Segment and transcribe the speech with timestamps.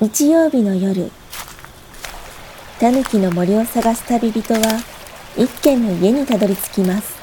[0.00, 1.10] 日曜日の夜
[2.80, 4.60] タヌキの森を探す旅人は
[5.36, 7.14] 一軒の家にたどり着きます。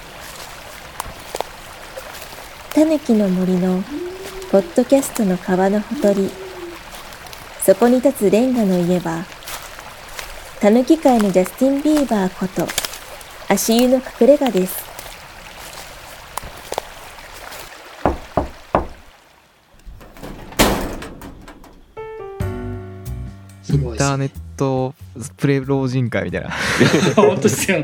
[2.74, 3.84] タヌキの森の
[4.52, 6.30] ポッドキャストの川のほとり
[7.62, 9.26] そこに立つレンガの家は
[10.62, 12.68] タヌキ界のジャスティン・ビーバーこと
[13.48, 14.89] 足湯の隠れ家です。
[24.60, 24.94] ト
[25.38, 26.50] プレ老人会みたいな
[27.16, 27.78] 本当ですよ。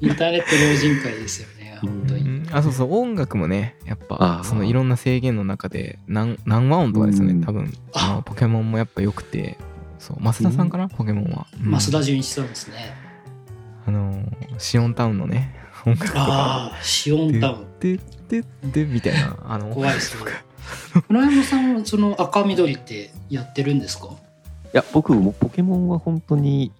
[0.00, 1.78] インターネット老人会ですよね。
[1.80, 2.20] 本当に。
[2.20, 9.56] うんあそうそう音楽もねやっぱそのいろんな制限の中で何何和音とかですよね、うん多分あポケモンもやっぱ良くて
[10.00, 12.94] そう増田さんかな、ポケモンは、うん増田純一さんですね。
[13.86, 14.24] あのー
[14.58, 15.54] シオンタウンのね
[15.86, 17.66] 音楽とかああ、シオンタウン。
[17.78, 20.32] でででみたいなあの怖いですね。
[21.08, 24.29] 村山さんはその赤緑ってやってるんですかい
[24.72, 26.72] や僕もポケモンは本当に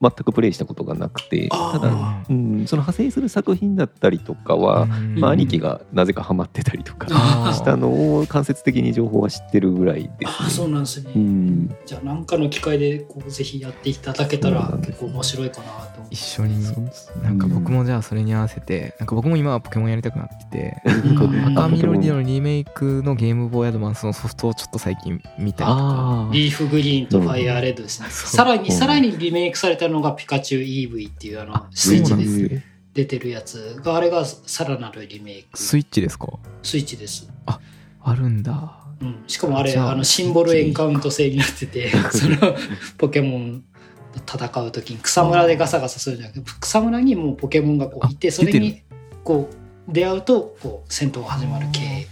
[0.00, 5.18] 全くプレイしたことがなくてただ、うん、その派生する作品だったりとかは、うん。
[5.18, 7.08] まあ、兄貴がなぜかハマってたりとか
[7.54, 11.12] したのを間接的に情報は知ってるぐらいですああ、そうなんですね。
[11.14, 11.76] うん。
[11.86, 15.83] じゃあ何かの機会でこうぜひやっていただけたら結構面白いかな
[16.14, 16.62] 一緒に
[17.22, 21.48] なんか僕もじゃあそれに合わせてなんか僕も今はポケモンやりたくなっててうん。
[21.58, 26.28] 赤緑のリメイクのゲームボーイアドバンスのソフトをちょっと最近見たりとか。
[26.30, 28.08] あリーフグリーンとファイアーレッドですね。
[28.10, 28.28] そう。
[28.30, 32.62] さらに、うんさらにリメイクされたのがピカチュウ EV っていうあの、あスイッチでです
[32.94, 35.58] 出てるやつが、あれがさらなるリメイク。
[35.58, 36.28] スイッチですか？
[36.62, 37.28] スイッチです。
[37.46, 38.78] あるんだ。
[39.00, 42.36] うん、しかもあれああのシンボルエンカウント制になっててその
[42.96, 43.73] ポケモンと
[44.18, 48.82] 戦う時に草むらでガサガサするんじゃなくて草むらにもうポケモンがこういてあそれに
[49.22, 49.48] こ
[49.88, 52.06] う出会うとこう戦闘が始まる系。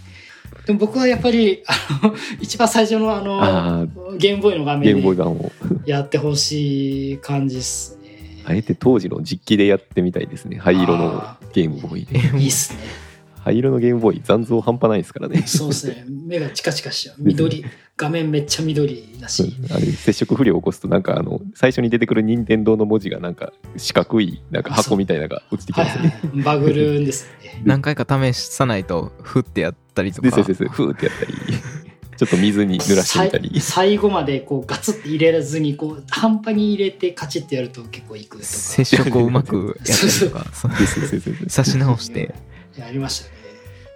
[0.65, 3.85] でも僕はやっぱりあの 一番最初のあのあ
[4.17, 8.43] ゲームボーイの画面でやってほしい感じっすね。
[8.45, 10.57] あえて当時の実機でやってみたいですね。
[10.57, 12.19] 灰色のゲームボーイで。
[12.39, 12.79] いいっすね
[13.43, 15.43] 灰色のゲームボーイ残像半端ないですからね。
[15.45, 16.05] そうですね。
[16.07, 17.15] 目がチカチカしちゃう。
[17.19, 17.65] 緑。
[17.95, 26.09] 画面めっちゃ緑だしあれ接触不良を起こすとなんかあの最初に出てくる任天堂の文字がなんか四角いなんか箱みたいなのが落ちてきはいますね。
[26.09, 27.61] はいはいバグるんですね。
[27.65, 30.27] 何回か試さないとフってやったりとか。
[30.27, 30.73] ですですです。
[30.73, 31.33] ふーってやったり。
[32.15, 33.59] ちょっと水に濡らしてみたり。
[33.59, 38.43] 最後までこうガツッて入れずにこう半端に入れてカチッてやると結構いくとか。
[38.43, 40.45] 接触をうまくやったりとか。
[41.47, 42.33] 差し直して
[42.77, 43.33] やりましたね。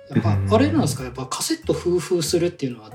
[0.10, 0.54] やっぱうん。
[0.54, 1.04] あれなんですか？
[1.04, 2.92] やっぱカセット封封するっていうのは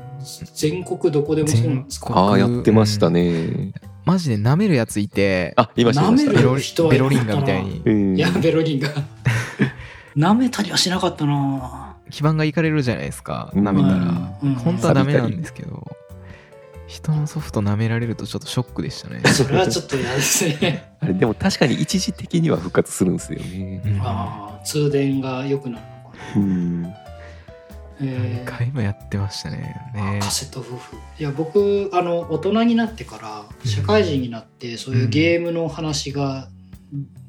[0.55, 2.15] 全国どこでもそうなんですか？
[2.17, 3.73] ああやってましたね。
[4.05, 6.33] マジで舐めるやついてあいましたいました。
[6.33, 7.83] 舐める人はベロリンガみたいに。
[7.85, 8.17] うん。
[8.17, 8.89] いやベロリンが
[10.17, 11.97] 舐めたりはしなかったな。
[12.11, 13.67] 基盤がいかれるじゃないですかうん。
[13.69, 13.95] 舐めたら。
[14.43, 14.55] うん。
[14.57, 15.87] 本当はダメなんですけど
[16.87, 19.23] 人のソフト舐められるとちょっとショックでしたね。
[19.33, 20.93] それはちょっと嫌ですね。
[21.01, 23.83] あれでも確かに一時的には復活するんですよね。
[23.85, 26.43] うんああ通電が良くなるのかな。
[26.43, 26.95] うん。
[28.01, 29.77] えー何回もやってましたね。
[29.95, 30.19] ね。
[30.21, 30.97] カセット夫婦。
[31.19, 36.49] いや僕あの大人になってから社会人になってそういうゲームの話が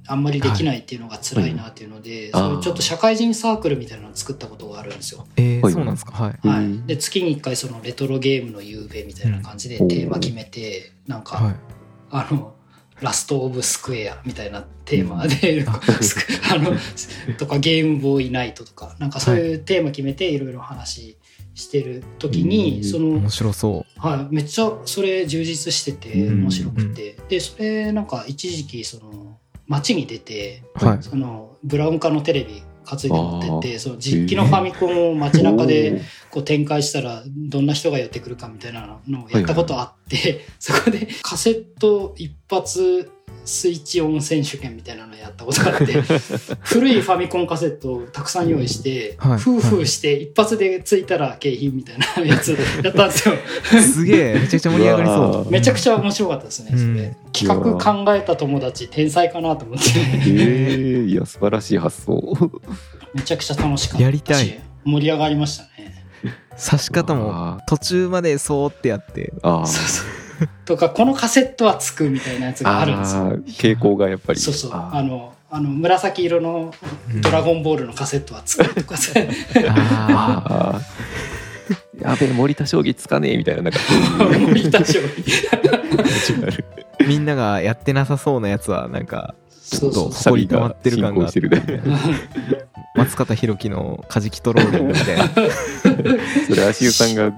[0.07, 5.19] あんまりできないっていうのが辛いなっていうので、うんそういうちょっと社会人サークルみたいなのを作ったことがあるんですよ。
[5.19, 5.29] はい。
[5.37, 6.11] えーそうなんですか？
[6.11, 6.47] はい。
[6.47, 6.87] はい、うん。
[6.87, 9.87] で月に1回そのレトロゲームの夕べみたいな感じでうん。
[9.87, 11.55] テーマ決めて、なんか、はい。
[12.11, 12.53] あの
[13.01, 15.65] ラスト・オブ・スクエアみたいなテーマで、
[16.01, 16.21] スク
[16.53, 16.71] あの
[17.37, 19.55] とかゲームボーイナイトとかなんかそうい。
[19.55, 21.17] うテーマ決めていろいろ話
[21.55, 22.83] してる時に、うん。
[22.83, 26.41] その面白そはい、めっちゃそれ充実しててうん。
[26.43, 29.22] 面白くて、でそれなんか一時期その
[29.73, 31.03] 街に出てうはい。
[31.03, 43.09] そのブラウン管のテレビ担いで持ってってあその実機のファミコンを街中でこう展開したらどんな人が寄ってくるかみたいなのをやったことあって、そこでカセット一発
[43.45, 46.01] スイッチオン選手権みたいなのやったことがあって
[46.63, 49.37] 古いファミコンカセットをたくさん用意して、はい。
[49.37, 53.35] フーフーして一発でついたら景品みたいなやつやったんですよ。
[53.81, 57.15] すげえめちゃくちゃ盛り上がりそめちゃくちゃ面白かったですね、うん。
[57.31, 59.83] 企画考えた友達天才かなと思って。
[60.27, 62.51] ええいや素晴らしい発想。
[63.13, 64.59] めちゃくちゃ楽しかったしやりたい。
[64.85, 66.05] 盛り上がりましたね。
[66.23, 69.33] う刺し方もあ途中までそうってやって。
[69.41, 70.22] あそうそう
[70.65, 73.21] とかこのカセットはつくみたいなやつがあるんですよ。
[73.73, 74.39] 傾向がやっぱり。
[74.39, 74.71] そうそう。
[74.73, 76.73] ああのあの紫色の
[77.21, 79.11] 「ドラゴンボール」のカセットはつくとかさ。
[79.69, 80.83] ああー。
[82.01, 83.79] やべえ森田将棋つかねえみたいななんか
[84.47, 86.63] 森田将棋。
[87.07, 89.35] みんながやってなさそうなやつはなんか
[89.69, 91.41] ちょっと誇り溜まってる感があって。
[92.95, 95.23] 松方弘樹のカジキトローリングみたいな。
[96.47, 97.33] それ足湯さんが。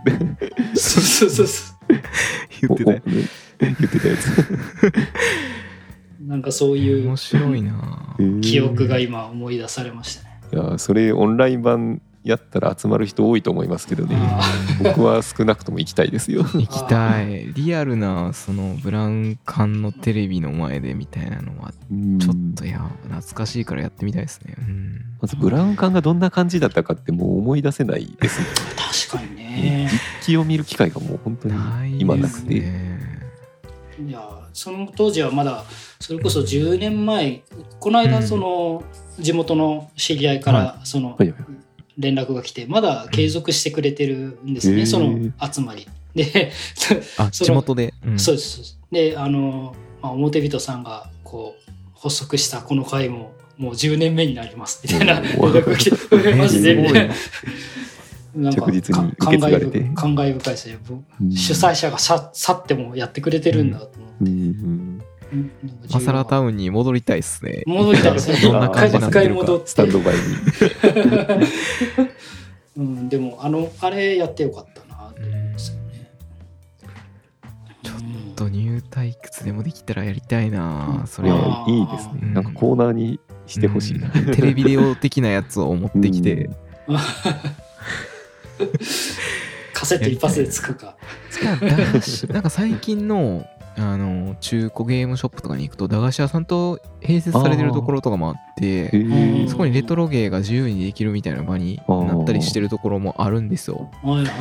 [0.75, 1.74] そうそうそうそう。
[2.61, 4.93] 言ってた言ってたやつ。
[6.27, 10.39] なんかそういう面白いなえー記憶が今思い出されましたね。
[10.51, 14.17] いやそれオンライン版やったら集まる人多いと思いますけどね。
[14.19, 14.41] あ
[14.83, 16.41] 僕は少なくとも行きたいですよ。
[16.57, 17.53] 行きたい。
[17.53, 24.55] リアルなそのブラウン管のテレビの前でみたいなのはちょっといや懐かしいからやってみたいですね。
[24.57, 25.01] うん。
[25.21, 28.47] まずブラウン管がどんな感じだったかってもう思い出せないですね。
[29.07, 29.87] 確かにね。
[29.91, 32.95] 実機を見る機会がもう本当に今なですくて、ね
[34.07, 35.63] いやその当時はまだ
[36.01, 37.43] それこそ10年前
[37.79, 38.23] この間うん。
[38.27, 38.83] その
[39.19, 41.64] 地元の知り合いからそのはいはい
[41.97, 45.87] 連絡が来てまだ継続してくれてるんですね、へーその集まり。
[46.15, 46.51] で
[47.17, 48.19] あ 地元で、うん。
[48.19, 48.79] そうですそうです。
[48.91, 55.97] であの、まあ、表人さんがこう発足したこの会ももう10年目になりますみたいな連絡が来て
[56.29, 57.13] えマジでみたいな。
[58.35, 59.79] なんか着実にか受け継がれて。
[59.95, 60.77] 感慨深いですね。
[60.89, 61.31] 僕うん。
[61.31, 64.15] 主催者が去去ってもやってくれてるんだと思って。
[64.21, 65.01] うん
[65.91, 67.63] マサラタウンに戻りたいっすね。
[67.65, 68.39] 戻りたいですね。
[68.41, 69.23] どんな感じになってるか。
[69.23, 70.21] 一回戻ってスタンドバイに
[72.77, 76.11] うん、でもあのあれやってよかったなと思うんですよね。
[77.83, 77.95] ちょっ
[78.35, 82.33] と入退屈でもできたらやりたいなそいやれはいいですね、うん。
[82.33, 84.31] なんかコーナーにしてほしいな、うん。
[84.31, 86.49] テレビデオ的なやつを持ってきて、
[86.87, 86.97] うん。
[89.73, 90.97] カセット一発でつくか。
[92.29, 93.45] なんか最近の
[93.77, 98.89] あの中古ゲームショップとかに行くと駄菓子屋さんと併設されてるところとかもあって
[99.49, 103.91] そこにレトロゲーが自由にできるみたいな場になったりしてるところもあるんですよ。
[104.01, 104.35] はいはいはい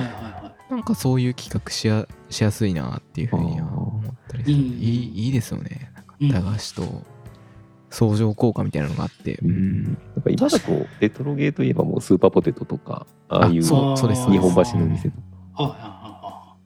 [0.44, 4.56] はなんかそういう企画しやしやすいなっていうふうには思ったりする。
[4.56, 4.62] うん。
[4.62, 5.90] いいいいですよね。
[5.94, 6.28] なんかうん。
[6.30, 7.02] 駄菓子と
[7.90, 9.52] 相乗効果みたいなのがあって、ううん。
[9.52, 14.32] んなんか今だとレトロゲーといえばもうスーパーポテトとかああいうあそうそうですそう。
[14.32, 15.16] です日本橋の店と
[15.56, 16.56] か。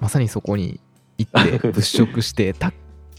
[0.00, 0.80] まさにそこに
[1.18, 2.72] 行って物色してた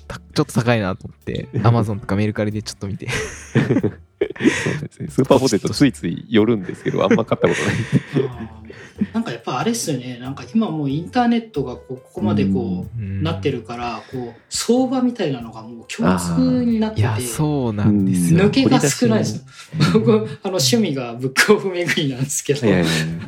[0.07, 3.07] たちょっと高いなと思ってアマゾンとかメルカリでちょっと見て。
[3.09, 5.07] そうですね。
[5.09, 8.49] スーパーポテトついつい寄るんですけどあんま買ったことない。
[9.13, 10.19] なんかやっぱあれっすよね。
[10.19, 13.23] なんか今もうインターネットがこうここまでこう、うん。
[13.23, 17.01] なってるから、こう相場みたいなのがもう共通になってて。
[17.01, 18.45] いやそうなんですよ。
[18.45, 19.37] 抜けが少ないです。
[19.37, 19.43] よ。
[19.99, 22.67] 僕、あの趣味がブックオフ巡りなんですけど、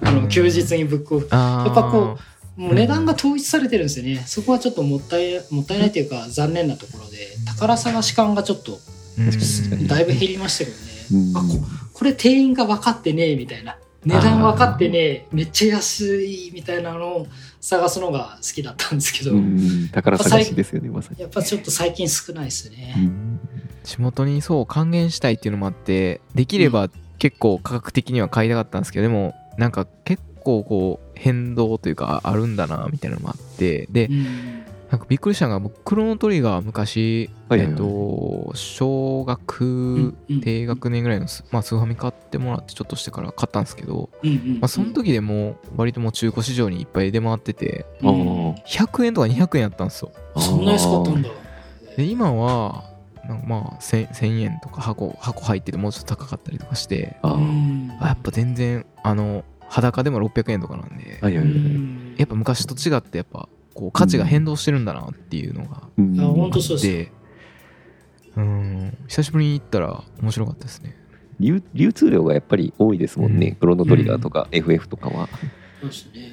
[0.04, 1.28] あの休日にブックオフ。
[1.32, 2.18] やっぱこ
[2.58, 4.24] もう値段が統一されてるんですよね。
[4.26, 8.80] そこはちょっともったいもったいないというか残念なところで、宝探し感がちょっと
[9.88, 10.88] だいぶ減りましたけどね。
[11.12, 13.78] うんあここれ店員が分かってねえみたいな。
[14.06, 17.28] 値段分かってねえ、めっちゃ安いみたいなのを
[17.60, 22.94] 探すのが好きだったんですけど、うん宝探しですよねまさに、やっぱちょっと最近少ないですね。
[22.98, 23.40] うん
[23.84, 26.90] 地元にそう還元したいっていうのもあってできれば
[27.20, 34.64] 結構価格的には買いたかったんですけどでもなんか結構こう変動というかあるんだなみたいなのもあってでうん。
[34.90, 37.74] なんかびっくりしたのが僕クロノトリガー昔、はいはいはい。
[37.74, 48.10] えっと小学低学年ぐらいのス,、まあ、スーファミ買ってもらってちょっとしてから買ったんですけど、うんうんまあ、その時でもう割ともう中古市場にいっぱい出回っててうん。
[48.10, 50.12] あー100円とか200円やったんですよ。
[50.38, 51.30] そんな安かったんだ。
[51.98, 52.86] で今は
[53.28, 57.38] なんかまあ 1000, 1000円とか箱箱入っててもうちょっと高かったりとかしてあ
[58.02, 61.20] やっぱ全然あの裸でも600円とかなんで。
[61.22, 61.54] うはいはいはい。
[61.54, 62.16] ん。
[62.18, 66.16] やっぱ昔と違ってやっぱこう価値が変動してるんだなっていうのがうん。
[66.16, 66.94] いや本当そうですよ。
[66.94, 67.12] で
[68.38, 68.98] うん。
[69.08, 70.96] 久しぶりに行ったら面白かったですね。
[71.40, 73.56] 流流通量がやっぱり多いですもんね、うん。
[73.56, 75.30] クロノトリガーとか FF とかは、
[75.80, 76.32] そうですね。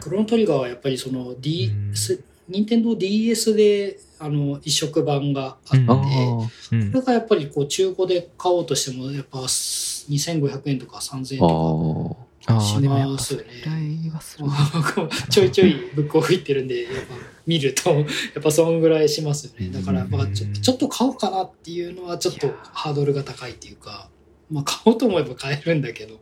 [0.00, 1.70] クロノトリガーはやっぱりその D
[2.48, 5.90] 任天堂 DS であの移植版があって、うん。
[5.90, 6.92] あこーうん。
[6.92, 13.74] れがやっぱりこう中古で買おうとしてもやっぱ2500円とか3000円あとあしますよね
[15.30, 17.14] ちょいちょいブックオフ行ってるんでやっぱ
[17.46, 18.04] 見るとや
[18.40, 19.70] っぱそんぐらいしますよね。
[19.70, 24.08] だからまあちょちょっと買おうかなっていうのはちょっとハードルが高いっていうか
[24.50, 26.20] まあ買おうと思えば買えるんだけど。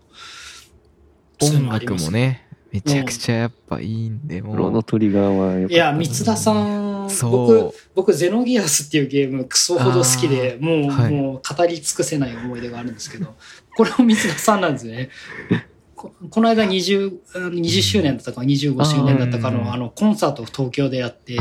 [1.43, 7.75] 音楽もねめちゃくちゃやっぱいいんでもクロノトリガーはやっぱいや、三田さん、僕、そう。
[7.95, 11.13] 僕、ゼノギアスっていうゲーム、クソほど好きで、もう、はい。
[11.13, 13.35] もう語り尽くせない思い出があるんですけど、
[13.77, 15.11] これも三田さんなんですね。
[16.01, 21.41] ここの間20、あの20周年だったか25周年だったかの、あの、コンサートを東京でやって、で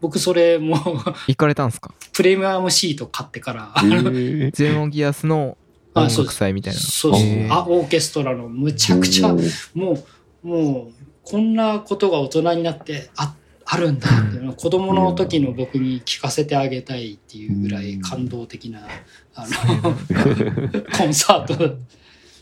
[0.00, 0.78] 僕それもう、
[1.26, 1.92] 行かれたんすか？
[2.12, 4.50] プレミアムシート買ってから、へー。
[4.52, 5.56] ゼノギアスの
[5.92, 6.78] 音楽祭みたいな。
[6.78, 7.52] そうです。
[7.52, 9.34] あ、オーケストラのむちゃくちゃ、
[9.74, 9.98] も
[10.44, 18.86] う、もう、こんなことが大人になってああるんだっていうのを子供の時の僕に聞かせてあげたいっていうぐらい感動的な、
[19.34, 19.94] あの、
[20.96, 21.74] コンサートだ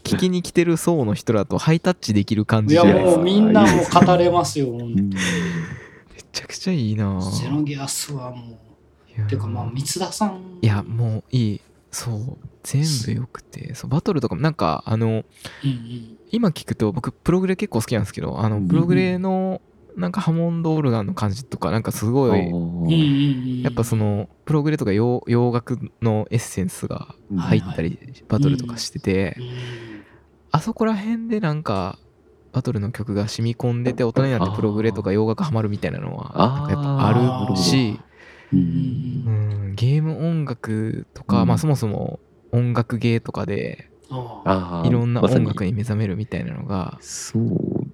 [0.04, 4.68] 聞きに来てる層の人らとハイタッチできる感いやじじゃないですかもうみんなもう語れますよ。
[4.76, 5.16] うんめ
[6.32, 8.58] ちゃくちゃいいなゼノギアスはも
[9.16, 9.28] いやう。
[9.28, 10.58] てかまあ、三田さん。
[10.62, 15.22] いやもういいそう全部よくてそうバトルとかもなんかあのうんう
[15.72, 16.18] ん。
[16.30, 19.60] 今聞くと僕プログレ結構好きなんですけどあうんのプログレの
[19.96, 22.50] なんかハモンドオルガンの感じとかなんかすごい。
[23.62, 30.04] やっぱそのプログレとか洋洋楽のエッセンスが入ったりバトルとかしててうん。
[30.50, 31.98] あそこら辺でなんか
[32.52, 38.00] バトルの曲が染み込んでて大人になってプログレとか洋楽ハマるみたいなのはなんかやっぱあるし
[38.52, 41.48] ううんゲーム音楽とかうん。
[41.48, 42.20] まあそもそも
[42.50, 47.46] 音楽ゲーとかでいろんな音楽に目覚めるみたいなのがそう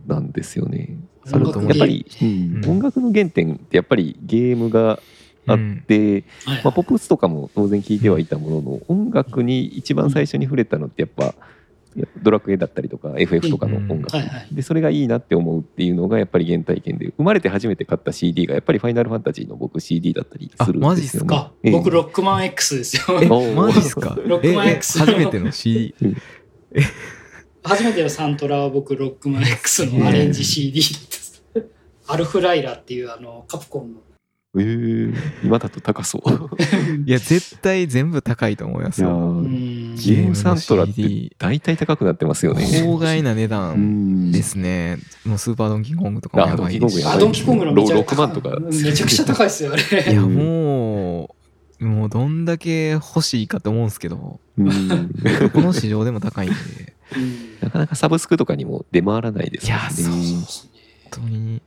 [0.06, 0.98] なんですよね。
[1.32, 2.28] やっぱり、うん。
[2.64, 5.00] うん音楽の原点ってやっぱりゲームが
[5.46, 5.82] あっうん。
[5.86, 11.34] て、はいまあ、ポップスとかも当然聴いてはいたものの音楽に一番最初に触れたのってやっぱ
[12.22, 14.12] ドラクエだったりとか FF とかの音楽。
[14.52, 21.28] でそれがいいなって思うっていうのがやっぱり原体験で生まれて初めて買った CD がやっぱり「ファイナルファンタジー」の僕 CD だったりするんですよね。
[21.36, 21.72] あ、ええ。
[21.72, 23.54] 僕ロックマン X ですよ。
[23.54, 24.16] マジっすか？
[24.26, 25.94] ロックマンええ X 初めての CD
[27.64, 31.17] 初めてのサントラは僕ロックマン X のアレンジ CD です。
[32.08, 34.00] アルフライラっていうあのカプコンの。
[34.56, 36.30] えー今だと高そう。
[37.06, 39.42] いや絶対全部高いと思いますよ。
[39.42, 42.64] ゲームサントラって大体高くなってますよね。
[42.82, 43.76] 法外な値う段
[44.28, 44.98] んですね。
[45.26, 47.04] もうスーパードンキーコングとかもやばいですし。
[47.04, 49.46] ああ、ドンキーコングのめちゃロ6万とかめちゃくちゃ高い。
[49.46, 50.12] ですよ、あれ。
[50.12, 51.36] いやうんも
[51.80, 54.70] うもうどんだけ欲しいかと思うんですけどうん。
[55.52, 56.56] この市場でも高いんで。
[57.16, 57.34] うん。
[57.60, 60.14] なかなかサブスクとかにも出回らないですいやそう。
[60.14, 60.44] 本
[61.10, 61.60] 当に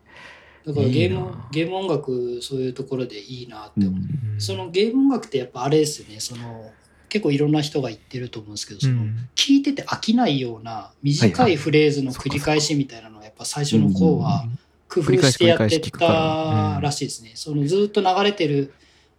[0.65, 3.91] だからゲームゲーム音楽そういうところでいいなって思う、
[4.33, 4.41] うん。
[4.41, 6.19] そのゲーム音楽ってやっぱあれですよね。
[6.19, 6.71] その
[7.09, 9.29] 結構いろんな人が言ってると思うんですけどその、うん。
[9.35, 14.45] 聞いてて飽きないような短いフレーズの繰り返しみたいなのはやっぱ最初の方は
[14.87, 17.31] 工夫してやってたらしいですね。
[17.35, 18.73] そのずっと流れてる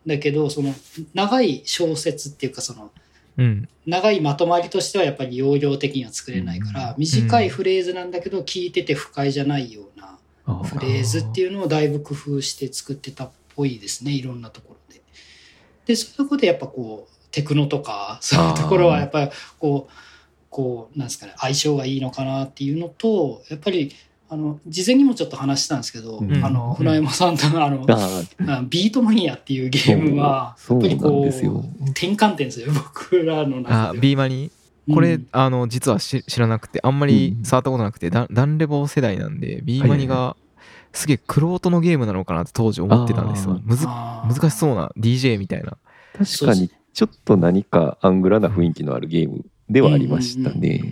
[0.06, 0.74] んだけどその
[1.12, 2.90] 長い小説っていうかその
[3.36, 3.68] うん。
[3.86, 15.02] 長いまとまりとしてはやっぱり容量的には作れないから短いフレーズなんだけど聞いてて不快じゃないようなあフレーズっていうのをだいぶ工夫して作ってたっぽいですねいろんなところで。
[15.86, 19.92] でそういうことでやっぱこうテクノとかそういうところはやっぱりこう
[20.50, 23.92] こうなんですかね相性がいいのかなっていうのとやっぱり
[24.28, 26.42] あの事前にもちょっと話したんですけど、うん。
[26.42, 27.84] あの船山さんとのあの、
[28.64, 31.58] ビートマニアっていうゲームはやっぱりこそう
[31.90, 34.00] 転換点ですよ僕らの中あでは。
[34.00, 34.50] B マニ？
[34.90, 40.36] これ、うんあの実は知知らなくてあんまり触ったことなくて、ダダンレボ世代なんで B マニが
[40.92, 43.60] すげえクロートのゲームなのかなって当時思ってたんですよ。
[43.62, 45.76] むず難しそうな DJ みたいな。
[46.18, 50.82] 確かにちょっと何かアングラな雰囲気のあるゲームではありましたね。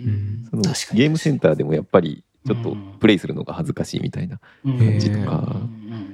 [0.93, 2.97] ゲームセンターでもやっぱりちょっとうん。
[2.99, 4.77] プレイするのが恥ずかしいみたいなうん。
[4.77, 5.19] 感じとか。
[5.19, 6.11] うんうんうん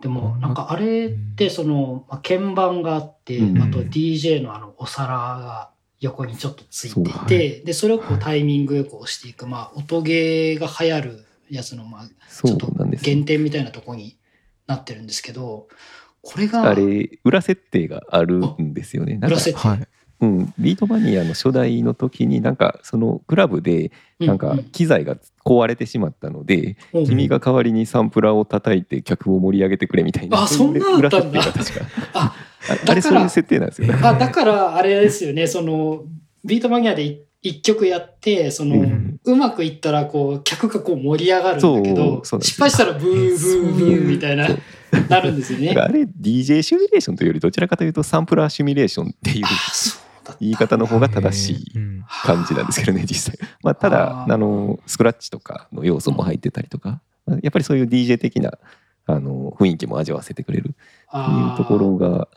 [0.00, 3.62] でもなんかあれってその、まあ、鍵盤があって、うん。
[3.62, 5.70] あと DJ のあのお皿が
[6.02, 12.90] 横にちょっとついていそうて、でそれをこうタイミングよく押していく、まあ、音ゲーが流行るやつのまあちょっと原
[13.24, 14.18] 点みたいなとこに
[14.66, 15.68] なってるんですけど
[16.20, 19.18] これがあれ裏設定があるんですよね。
[19.22, 19.68] 裏設定。
[19.68, 19.88] はい
[20.22, 27.02] うん、ビートマニアの初代の時になんかそのクラブでなんか機材が壊れてしまったので、うんう。
[27.02, 30.42] ん君が代わりにサンプラーを叩いて客を盛り上げてくれみたいな。
[30.42, 31.42] あそんな裏ったんだ。
[31.42, 31.86] 設定が確か。
[32.14, 32.34] あ
[32.70, 33.94] あからあれそういう設定なんですよね。
[34.00, 35.48] あだからあれですよね。
[35.48, 36.04] その
[36.44, 39.18] ビートマニアでい一曲やってその、うん。
[39.24, 44.48] うまくいったらこう客がこう盛り上がるんだけど失敗したらブーブーブーみたいな
[45.08, 45.74] なるんですよね。
[45.76, 49.46] あれ DJ シミュレーションというよりどちらかというとサンプラーシミュレーションっていう
[50.40, 52.04] 言い方の方が正しいうん。
[52.24, 53.48] 感じなんですけどね実際。
[53.62, 58.52] まあ、ただあのスクラッチとかの要素も入ってたりとかまあやっぱりそういう DJ 的な
[59.06, 62.28] あの雰囲気も味わわせてくれるっていうところが。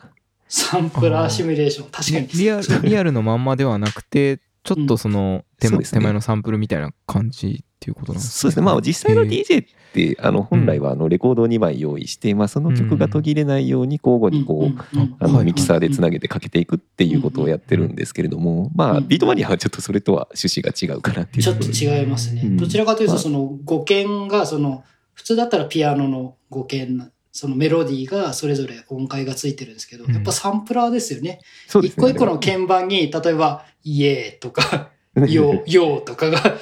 [0.48, 1.90] サンプラーシミュレーション。
[1.90, 2.26] 確かに。
[2.28, 8.64] リアルリアルのまんまではなくてちょっとその手前のサンプルみたいな感じっていうことなんですそうですね。
[8.64, 21.42] まあ実際の DJ ってあの本来はあのレコードを2枚用意して、まあ、その曲が途切れないように交互にこう、あはいのミキサーでつなげてかけていくっていうことをやってるんですけれども、まあうんビートマニアはちょっとそれとは趣旨が違うかなっていう。
[21.42, 22.42] ちょっと違いますね。
[22.44, 22.56] うん。
[22.56, 23.22] どちらかというとまあ。
[23.22, 26.98] その語鍵がその普通だったらピアノの語鍵
[27.32, 30.14] そのメロディーがそれぞれ音階がついてるんですけど、うん。
[30.14, 31.40] やっぱサンプラーですよね。
[31.68, 31.94] そうですね。
[31.94, 36.58] 一個一個の鍵盤に例えば「イエー」とか「ヨー」ヨーとかが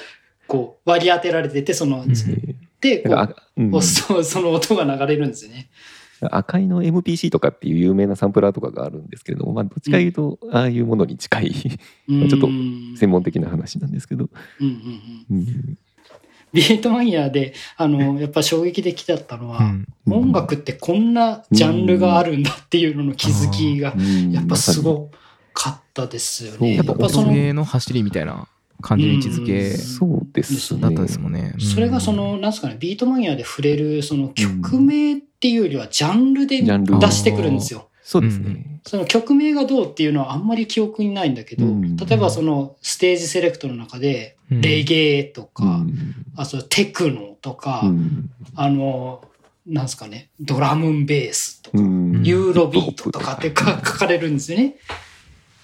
[0.47, 2.13] こう割り当てられててその、うん。
[2.81, 5.69] でこう その音が流れるんですよね。
[6.31, 11.53] 赤いの MPC とかっていう有名なサンプラーとかがあるんですけれども、まあ、どっちかいうとああいうものに近い
[12.09, 12.29] うん。
[12.29, 14.29] ちょっとうん専門的な話なんですけど、
[14.61, 14.75] うんうん
[15.31, 15.39] うん。
[15.39, 15.79] うん。
[16.53, 19.87] ビートマニアで、あの、やっぱ衝撃的だったのは、うん。
[20.09, 24.31] 音楽ってこんなジャンルがあるんだっていうのの気づきが、うん。
[24.31, 25.11] やっぱすまご
[25.53, 26.77] かったですよそうね。
[26.77, 28.47] やっぱ音やっぱその、ゲーの走りみたいな
[28.85, 29.47] 感じの位置づうん。
[29.47, 30.81] けそうですね。
[30.83, 31.53] だったですもんね。
[31.55, 31.61] うん。
[31.61, 36.69] それがそ、の、なんすかね、ビートマニアで触れる、その曲名っていうよりはジャンルで出
[37.11, 37.89] してくるんですよ。
[38.03, 41.97] そうですね、その曲名がどうっていうのはあんまり記憶にないんだけど、うん。
[41.97, 44.61] 例えばそのステージセレクトの中で、うん。
[44.61, 46.15] レゲエとか、うん。
[46.37, 48.31] あとテクノとか、うん。
[48.55, 49.25] あの、
[49.67, 52.23] なんすかね、ドラムンベースとか、うん。
[52.23, 53.81] ユーロビートとかってか。
[53.83, 54.77] 書かれるんですよね。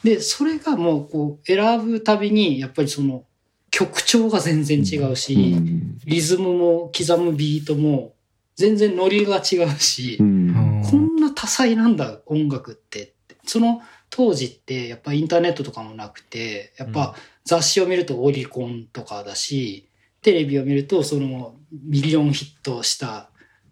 [0.05, 3.25] で、それがもうこう選ぶたびに、やっぱりその
[3.71, 8.15] 曲調が全然違うし、うんリズムも刻むビートも
[8.57, 13.37] 全然ノリが違うし、うんこんな多彩なんだ音楽ってって。
[13.45, 17.15] その当時ってやっぱインターネットとかもなくて、やっぱ
[17.45, 19.89] 雑誌を見るとオリコンとかだし、
[20.23, 23.31] テレビを見るとそのミリオンヒットした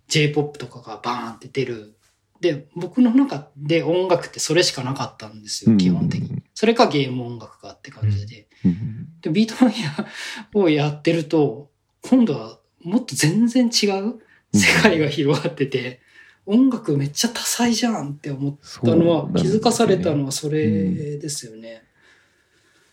[0.09, 1.98] J-POP とかがバーンって出る。
[2.41, 6.43] で、僕の中で音楽ってそれしかなかったんですよ、基本的に。
[6.55, 8.49] それかゲーム音楽かって感じで。
[8.65, 9.09] うん。
[9.21, 11.71] で、ビートマニアをやってると、
[12.03, 14.21] 今度はもっと全然違う
[14.53, 16.01] 世界が広がってて、
[16.47, 21.83] 音楽めっちゃ多彩じゃんって思ったのは、気づかされたのはそれですよね。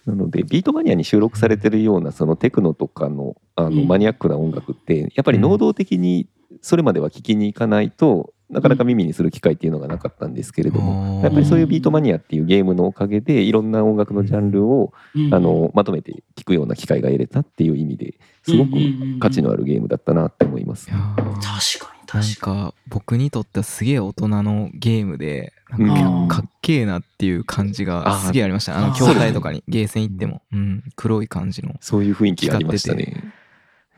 [0.06, 3.88] なのでビートマニアに収録されてるようなそのテクノとかのあのうん。
[3.88, 6.28] マニアックな音楽ってやっぱり能動的に
[6.62, 15.34] それまでは聴きに行かないとなかなか耳にする機会っていうのがなかったんですけれどもやっぱりそういうビートマニアっていうゲームのおかげでいろんな音楽のジャンルをうん。
[15.34, 18.72] あのまとめて聴くような機会が得れたっていう意味ですごく
[19.20, 20.88] 価値のあるゲームだったなって思います。
[20.88, 26.26] 確かになん確かか僕にとってはすげえ大人のゲームでなうん。
[26.26, 33.34] んかかっけえなっていう感じがすげえありましたあのあー筐体とかにゲーセン行っても、うん、黒い感じの、そういう雰囲気がありましたね。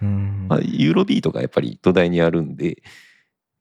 [0.02, 0.46] うん。
[0.48, 2.82] まあ、ユーロビートがやっぱり土台にあるんで、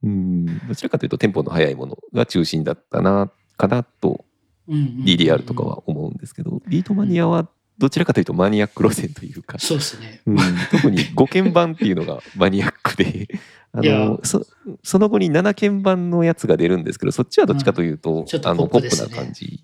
[0.03, 4.25] うん、どちらかというとテンポの速いものが中心だったな、かなと
[4.69, 10.21] DDR とかは思うんですけど、ビートマニアはどちらかというとマニアック路線というか、そうですね。
[10.27, 10.37] うん、
[10.71, 13.29] 特に5鍵盤っていうのがマニアックで
[13.73, 14.47] あのそ
[14.83, 18.25] その後に7鍵盤のやつが出るんですけどそっちはどっちかというと,、ん。
[18.25, 19.61] ちょっとあのポップな感じ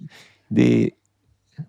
[0.50, 0.94] で、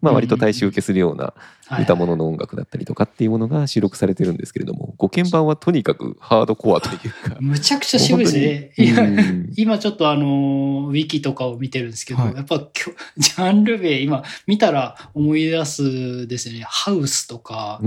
[0.01, 1.33] まあ、割と大衆受けするような
[1.67, 1.83] はい。
[1.83, 7.37] 歌物の音楽だったりとかっていうものが収録されてるんですけれども5鍵盤はとにかくハードコアというか。
[7.41, 9.49] むちゃくちゃ渋いですね。
[9.55, 12.35] 今ちょっとあの、ウィキとかを見てるんですけど、はい。
[12.35, 17.79] やっぱきょ ジャンル名今見たら思い出すですね、ハウスとか、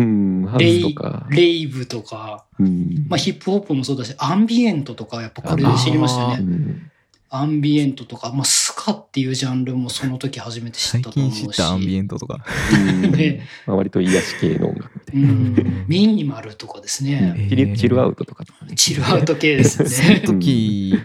[0.58, 0.94] レイ
[1.30, 3.06] レイブとか、うん。
[3.08, 6.36] まあヒップホップもそうだし、アンビエントとかやっぱこれで知りましたね。
[6.40, 6.90] うん
[7.28, 11.40] アンビエントとか、まあスカっていうジャンルもその時初めて知っ最たと思うし。
[11.40, 13.12] 近知ったアンビエントとか、うん。
[13.12, 13.46] ね。
[13.66, 14.68] まあ割と癒し系の。
[14.68, 15.84] 音楽みたいな、うん。
[15.88, 17.34] ミニマルとかですね。
[17.36, 17.76] えー。
[17.76, 18.44] チルアウトとか
[18.76, 20.20] チルアウト系です そのね。
[20.20, 20.98] 時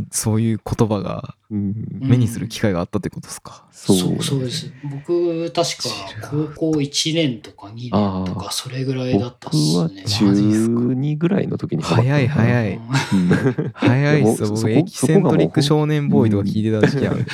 [0.00, 1.74] にそういう言葉がうん。
[2.00, 4.72] 目にする機会があったってことですか、そそううなんそうです。
[4.84, 5.88] 僕、確か
[6.30, 8.50] 高校1年とか2年とあか、ー。
[8.52, 10.04] それぐらいだったっすね。
[10.04, 12.74] 中2ぐらいの時に早い早い。
[12.74, 13.70] うん。
[13.74, 14.46] 早いっす。
[14.46, 17.26] 僕エキセントリック少年ボーイとか聞いてた時期ある、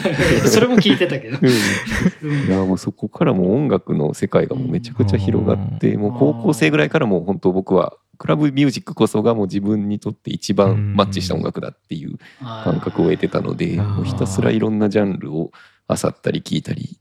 [0.43, 0.49] うん。
[0.49, 1.39] それも聞いてたけど。
[1.43, 2.31] うん。
[2.31, 2.47] うん。
[2.47, 6.01] いやもうそこからもう音楽の世界がもうめちゃくちゃ広がって、うん。
[6.01, 15.53] もう高校生ぐらいからもう本当僕はクラブミュージックこそがもう自分にとって一番マッチした音楽だっていう感覚を得てたので、もうひたすらいろんなジャンルを
[15.89, 16.99] 漁ったり聞いたり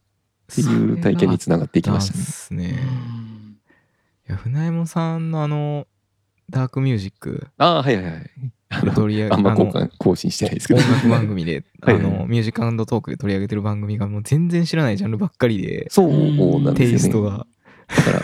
[0.52, 2.20] っていう体験につながっていきましたね。
[2.20, 3.36] ですねうん
[4.28, 5.86] いや船山さんのあの
[6.50, 8.32] ダークミュージックああはいはいはい。
[8.70, 9.56] あの取り上げあんま
[10.00, 10.82] 更新してないですけど。
[10.82, 16.96] 音楽番組であ はいはいのミュージックトークで取り上げてる番組がもう全然知らないジャンルばっかりでそうなんテですよね。
[16.96, 17.46] イストが、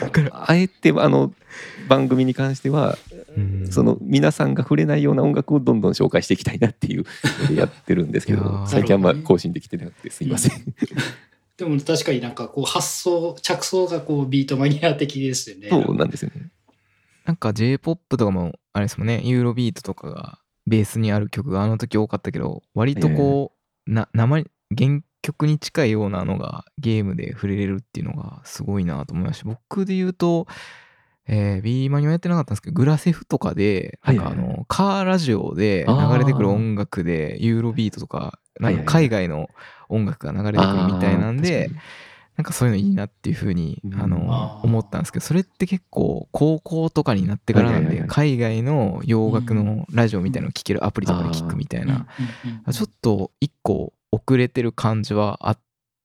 [0.01, 1.34] だから あえてあの
[1.91, 2.97] 番組に関しては
[3.36, 7.04] うんその皆さんが触れないような音楽をどんどん紹介していきたいなっていう
[7.41, 10.73] ので やってるんですけど最近あんま更新できてなくてすいません。
[11.58, 15.67] でも確かになんかこう発想、着想がこうビートマニア的ですよね。
[15.69, 16.49] そうなんですよね。
[17.25, 23.51] なんか J-POP とかもあれですもんねユーロビートとかがベースにある曲があの時多かったけど割とこ
[23.86, 24.43] う、な生
[24.75, 30.47] 原曲に近いようなのがゲームで触れれるっていうのがすごいなと思いました僕で言うと
[31.34, 34.38] えー、ビーマニはやってなかったんですけどグラセフとかでなんかあはい。
[34.38, 39.50] はいのカーラジオで流れてくる音楽でユーロビートとかなんか海外の
[39.88, 41.72] 音楽が流れてくるみたいなんで
[42.36, 44.02] なんかそういうのいいなっていうふうに、うん。
[44.02, 48.10] あの思ったんですけどそれって結構高校とかになってからなんではいはいはい。
[48.10, 52.08] 海外の洋楽のラジオみたいなのを聴けるアプリとかで聞くみたいな、
[52.72, 55.60] ちょっと一個遅れてる感じはあっ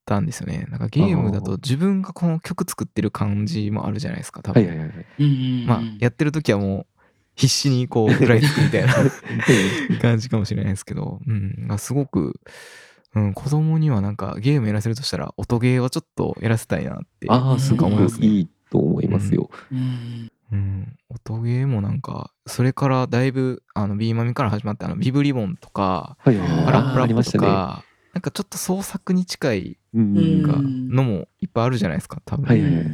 [0.07, 5.65] たんですよねなんかゲームだと自分がこの曲作ってる感じもあるじゃないですか多分、はいはいはいはい。
[5.67, 7.01] まあやってる時はもう
[7.35, 8.93] 必死にこう食らいつくみたいな
[10.01, 12.39] 感じかもしれないですけど、うん、がすごく、
[13.13, 18.27] うん、子供にはなんかゲームやらせるとしたら音ゲーはちょっとやらせたいなってああ、すごく思いますね。
[18.27, 19.49] いいと思いますよ。
[19.71, 26.65] うんうん、音ゲーもなんかそれからだいぶあのビーマミから始まってあのビブリボンとかはいはいはい。
[26.65, 27.47] パラップラップとありましたね。
[27.47, 27.83] か、
[28.17, 30.17] なんかちょっと創作に近いうん。
[30.17, 30.41] うん。
[30.41, 32.85] なんかのもいっぱいあるじゃないですか多分、はいはいはい。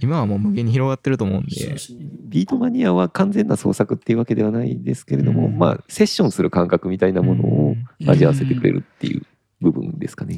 [0.00, 1.50] 今はもう無限に広がってると思うんで。
[2.28, 5.56] ビートマニアは完全な創作っていうわけではないですけれども、うん。
[5.58, 7.74] まあセッションする感覚みたいなものを
[8.06, 9.22] 味わわせてくれるっていう
[9.62, 10.36] 部分ですかね。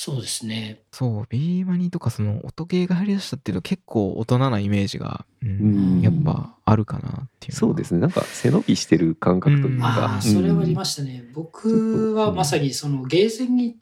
[0.00, 0.78] そうですね。
[0.92, 5.52] そうビーマニとかその音ゲーが入りだしたっていうと結構大人なイメージが、うんう
[5.98, 6.00] ん。
[6.02, 8.00] やっぱあるかなっていうそうですね。
[8.00, 9.84] なんか背伸びしてる感覚といううん。
[9.84, 11.24] あかあ、それはありしましたね。
[11.34, 13.76] 僕はまさにそのゲーセンに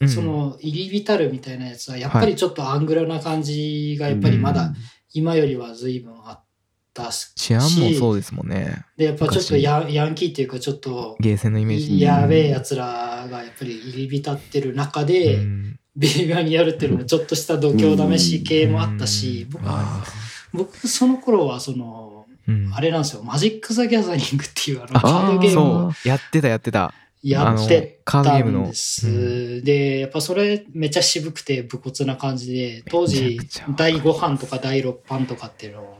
[0.00, 0.08] うん。
[0.08, 4.72] その入り浸るみたいなやつはやっぱりちょっとアングラな感じがやっぱりまだ
[5.12, 6.44] 今よりは随分あっ
[6.92, 8.84] たし治安もそうですもんね。
[8.96, 15.76] でやっぱちょっとヤンヤンキーっていうかちょっとゲーセンのイメージやべえやつらがやっぱり入り浸ってる中で、うん。
[15.96, 20.04] ビーガンにやるっていうのもちょっとした度胸試し系もあったし、僕あ
[20.52, 22.74] 僕その頃はそのーうん。
[22.74, 26.94] あれなんですよマジック・ザ・ギャザリングっていうあのあカードゲームやってたやってた。
[27.22, 28.60] やってあのカードたゲームの。
[28.60, 28.64] ん。
[28.66, 29.62] です。
[29.62, 33.38] で、やっぱそれめっちゃ渋くて武骨な感じで、当め時
[33.76, 35.99] 第5版とか第6版とかっていうのを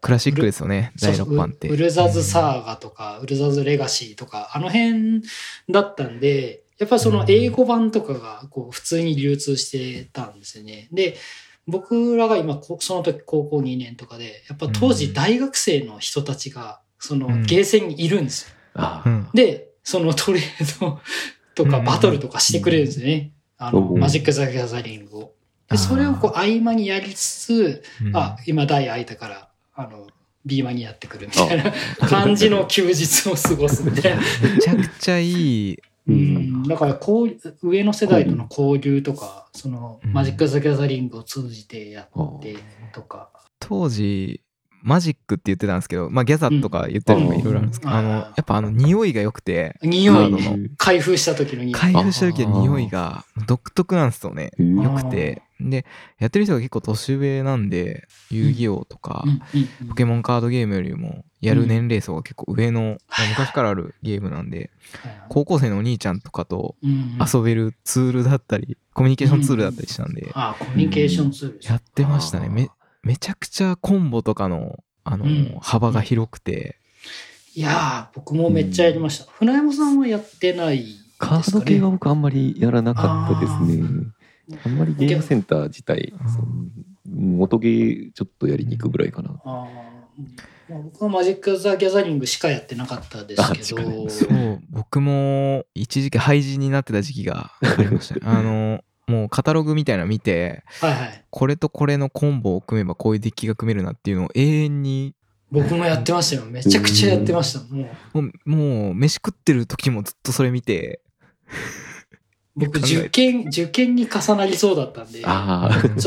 [0.00, 0.92] クラシックですよね。
[1.00, 1.68] 第そう6版って。
[1.68, 5.22] ウウルザズ・サーガとか、ウルザズ・レガシーとか、あの辺
[5.70, 10.88] だったんで、やっぱその英語版とかがこう普通に流通してたんですよね。
[10.92, 11.16] で、
[11.66, 17.42] 僕らが今、こその時高校2年とかで、やっぱ当時大学生の人たちが、そのうん。
[17.42, 19.02] ゲーセンにいるんですよ。
[19.04, 19.28] うん。
[19.34, 21.00] で、そのトレード
[21.54, 23.32] とかうんバトルとかしてくれるんですよね。
[23.58, 23.98] あの、うん。
[23.98, 25.32] マジック・ザ・ギャザリングを。
[25.70, 28.16] で、それをこう合間にやりつつ、うん。
[28.16, 30.06] あ、今台空いたから、あの、
[30.44, 31.72] ビーマにやってくるみたいな
[32.08, 34.22] 感じの休日を過ごすみたいな。
[34.42, 35.78] めちゃくちゃいい。
[36.08, 37.28] うん、だからこう
[37.62, 40.12] 上の世代との交流とか、そのうん。
[40.12, 42.56] マジック・ザ・ギャザリングを通じてやって
[42.92, 43.30] とか。
[43.58, 44.40] 当時
[44.86, 50.30] マジックって言ってたんですけどまあギャザとか言ったりとかいろいろあるんですけど、うんあのやっぱあの匂いが良くて匂い。
[50.30, 50.70] のね。
[50.78, 51.72] 開封した時の匂い。
[51.72, 54.52] 開封した時の匂いが独特なんですよね。
[54.58, 55.42] 良くて。
[55.58, 55.86] で
[56.18, 59.30] やってる人が結構年上なんで遊戯王とか、うん。
[59.30, 59.68] うん。
[59.80, 59.88] うん。
[59.88, 64.70] ポケモンカードゲームよりもやる年齢層が結構上の、まあ昔からあるゲームなんで
[65.28, 67.18] 高校生のお兄ちゃんとかとうん。
[67.34, 72.48] 遊べるツールだったりコミュニケーションツールだったりしたんで、あコミュニケーションツールやってましたね。
[72.48, 72.68] め
[73.06, 75.56] めちゃくちゃコンボとかのあの、うん。
[75.60, 76.80] 幅が広くて、
[77.54, 79.30] いやー、僕もめっちゃやりました。
[79.30, 83.84] 船山さんはやってないですか、ね、カード系は僕あんまりやらなかったですね。
[84.64, 86.12] あんまりゲームセンター自体、
[87.08, 89.40] 元ゲーちょっとやりに行くぐらいかな。
[89.44, 90.72] あー。
[90.72, 94.10] まあ僕はマジック・ザ・ギャザリングしかやってなかったですけど。
[94.10, 98.16] そう僕も一時期廃人になってた時期がありました。
[98.16, 101.24] ね あのもうカタログみたいなの見てはいはい。
[101.30, 105.14] これとこれのコンボを組めばこういうデッキが組めるなっていうのを永遠に
[105.50, 106.50] 僕もやってましたよ。
[106.50, 107.60] めちゃくちゃやってました。
[107.72, 108.50] もう。
[108.50, 111.00] もう飯食ってる時もずっとそれ見て。
[112.56, 115.26] 僕受験受験に重なりそうだったんでち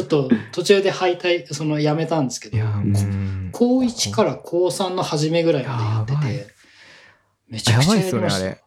[0.01, 2.57] ょっと途中で敗退そのやめたんですけど
[3.51, 6.47] 高1から高3の初めぐらいまでやってて
[7.47, 8.57] めちゃくちゃやりました。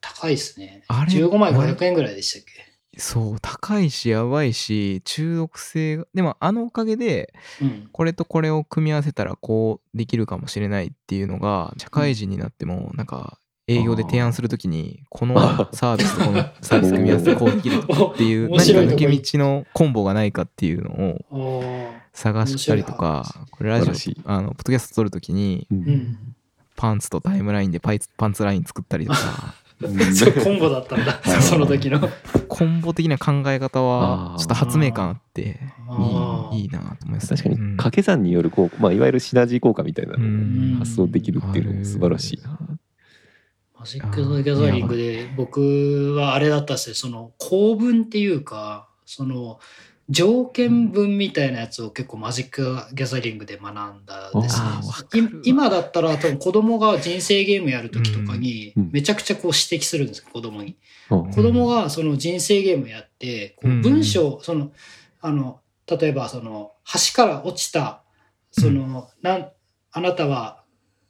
[0.00, 0.82] 高いですね。
[0.88, 2.67] あれ15枚500円ぐらいでしたっけ？
[2.98, 7.32] そう高いしやばいし中毒性がでもあのおかげで
[7.62, 7.88] うん。
[7.92, 15.36] これとこれを組み合わせたらこうできるかもしれないっていうのが社会人になってもなんか営業で提案するときにこの
[15.72, 20.90] サービスとこのサービス組み合わせてこうできるとかっていう面何か抜け道のコンボがないかっていうの
[21.30, 23.90] を探したりとかこれラジ
[24.24, 25.68] オあのポッドキャスト撮るときに
[26.76, 29.54] パンツとタイムラインでパイツパンツライン作ったりとか
[30.14, 31.20] そうコンボだったんだ。
[31.22, 31.42] はい。
[31.42, 32.00] その時の。
[32.48, 35.60] コンボ的な考え方はちょっと発明感あって
[36.52, 37.76] いいいいなと思います確かにうん。
[37.76, 40.74] 掛け算による効果、まあ、いわゆるシナジー効果みたいなのうん。
[40.76, 42.42] を発想できるっていうのも素晴らしい。
[42.42, 42.58] な。
[43.78, 46.94] マジック・ザ・ギャザリングで僕はあれだったんですよ。
[46.96, 49.60] その構文っていうかその
[50.08, 53.74] 条件文みたいなやつを結構マジック・ギャザリングで学ん
[54.06, 54.68] だですね。
[55.44, 58.90] 今だったら多分子供が人生ゲームやる時とかにうん。
[58.92, 60.76] めちゃくちゃこう指摘するんですよ子供に。
[61.10, 61.30] うん。
[61.30, 63.82] 子供がその人生ゲームやってこううん。
[63.82, 64.72] 文章その
[65.20, 68.02] あの、例えばその、橋から落ちた、
[68.50, 69.50] その、なん、
[69.92, 70.62] あなたは、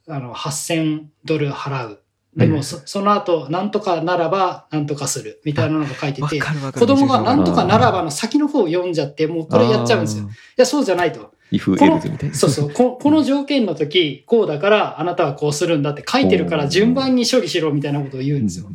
[0.09, 2.03] あの、8000ドル払う。
[2.39, 5.41] でもそ、その後、なんとかならば、なんとかする。
[5.45, 10.25] みたいなのが書いてて、子供がなんとかならばあの先の方を読んじゃって、もうこれやっちゃうんですよ。
[10.25, 11.21] いや、そうじゃないと。
[11.21, 12.35] この else みたいな。
[12.35, 12.71] そうそう。
[12.71, 18.67] こ この条件の時、こうだから、あなたはこうするんだって書いてるから、順番に処理しろみたいなことを言うんですよ。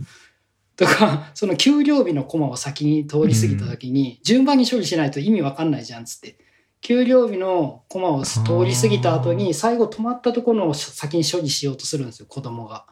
[0.75, 6.37] とか、その給料日のコマを先に通り過ぎた時に、順番に処理しないと意味わかんないじゃんっつって。
[6.81, 12.85] 給料日のコマを通り過ぎた後に、最後止まったところを先に処理しようとするんですよ、子供が。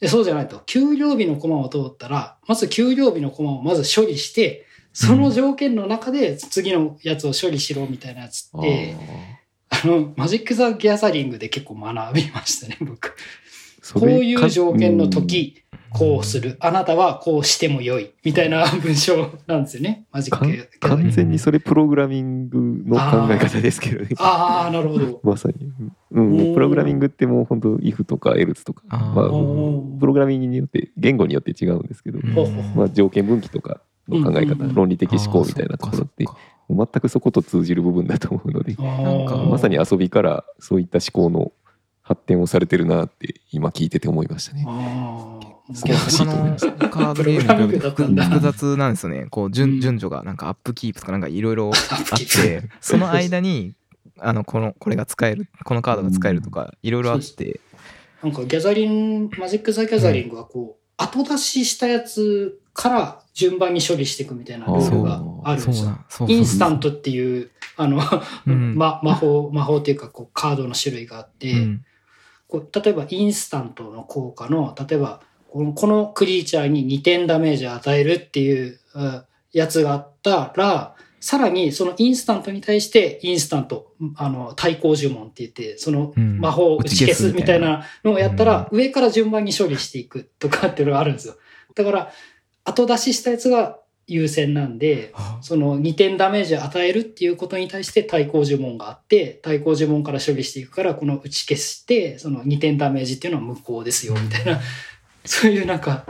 [0.00, 0.60] でそうじゃないと。
[0.66, 8.96] 給料日のコマを通ったら、まず給料日のコマをまず処理して、その条件の中で次のやつを処理しろみたいなやつって、
[9.68, 13.14] あの、マジック・ザ・ギャザリングで結構学びましたね、僕。
[13.94, 16.56] こういう条件の時、こうする。
[16.60, 18.12] あなたはこうしても良い。
[18.24, 20.06] みたいな文章なんですよね。
[20.12, 20.78] マジック・。
[20.80, 24.10] 完全にそれプログラミングの考え方ですけどね。
[24.18, 25.20] ああ、なるほど。
[25.24, 25.72] まさに。
[26.12, 29.28] うん、プログラミングってもう本当 if とか else とか、まあ、
[30.00, 32.18] プログラミングによって言語によって違うんですけど、
[32.74, 36.26] まあ、条件分岐とかの考え方、論理的思考みたいなところって
[36.68, 41.52] 全くそこと通じる部分だと思うので、なんかまさに遊びからそういった思考の
[42.10, 44.66] 発展をされてるなって今聞いてて思いましたね。
[45.72, 45.98] 素晴ら
[46.58, 47.78] しいカードゲーム
[48.24, 49.26] 複雑なんですよね。
[49.30, 53.76] こう順うん順序がなんかアップキープとかなんかいろいろあって、その間に
[54.18, 57.60] あのこのこれが使えるこのカードが使えるとかいろいろあって、
[58.24, 66.26] なんかギャザリング、マジック・ザ・ギャザリングはこう、後出ししたやつから順番に処理していくみたいなルールがあるんですよ。
[66.26, 68.02] インスタントっていう、あの、
[68.48, 71.84] うんま、魔法、魔法っていうか、こう、カードの種類があって、うん
[72.50, 91.34] こう例えばインスタントの効果の、例えば、このこのクリーチャーに2点ダメージを与えるっていううんやつがあったら、さらにそのインスタントに対してインスタント、あの、対抗呪文って言って、そのうん魔法を打ち消すみたいなのをやったら、う上から順番に処理していくとかっていうのがあるんですよ。
[91.74, 92.12] だから、
[92.64, 93.78] 後出ししたやつが
[94.14, 104.60] 優先なんで、その2点ダメージを与えるっていうことに対して対抗呪文があって、対抗呪文から処理していくから、この打ち消して、その2点ダメージっていうのは無効ですよ、みたいな、
[105.24, 106.06] そういうなんか、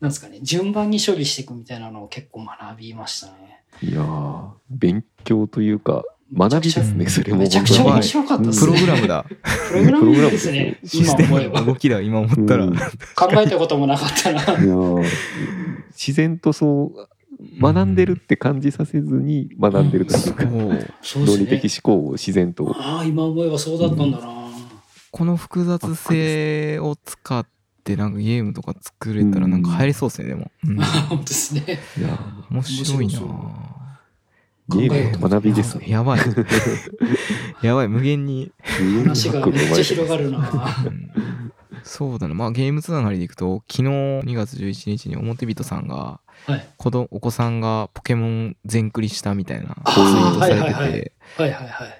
[0.00, 3.56] なんですかね、順番に処理していくみたいなのを結構学びましたね。
[3.82, 6.04] いやー勉強というか
[6.34, 8.72] 学びですねそれもめちゃくちゃ面白かったですね。
[8.72, 9.26] プログラムだ。
[9.70, 10.80] プログラムですね。
[10.84, 11.60] システム今思えば。
[11.60, 12.64] の動きだ今思ったら。
[12.64, 12.76] うん
[13.14, 14.42] 考えたこともなかったな。
[14.42, 15.04] いやー
[15.90, 17.08] 自然とそう
[17.60, 20.50] 学んでるって感じさせずに学んでるというか、そう
[21.02, 21.26] そうね。
[21.26, 21.66] 論理的。
[21.66, 22.74] 思考を自然と。
[22.76, 24.46] ああ、今思えばそうだったんだな。
[25.10, 27.46] この複雑性を使っ
[27.84, 30.76] てなんかゲームとか作れたらなんか入りそうですねでも、うん。
[31.08, 31.62] 本当ですね。
[31.98, 32.18] いや
[32.50, 33.20] 面白いな。
[34.68, 35.88] ゲームの学びですね。
[35.88, 36.20] やばい。
[37.62, 38.50] やばい無限に、
[39.04, 40.50] 話がめっちゃ広がるな。
[41.86, 46.68] うんそうだなまあゲームつながりでいくと昨日2月11日に表人さんがはい。
[46.76, 51.12] 子供お子さんがポケモン全クリしたみたいなツイあートされてて。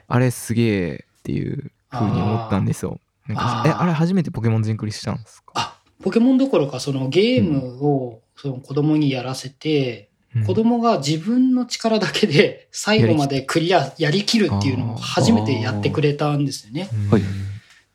[0.09, 3.01] あれすげえっていう風に思ったんですよ。
[3.27, 10.45] なんかあーえあれ初めてポケモン全クリしたんですか、あ、ポケモンどころか、そのゲームをその子供にやらせて、うん。
[10.45, 16.89] 子供が自分の力だけで最後までクリア、やりきるっていうのを初めてやってくれたんですよね。
[16.93, 17.11] うん。
[17.11, 17.23] はい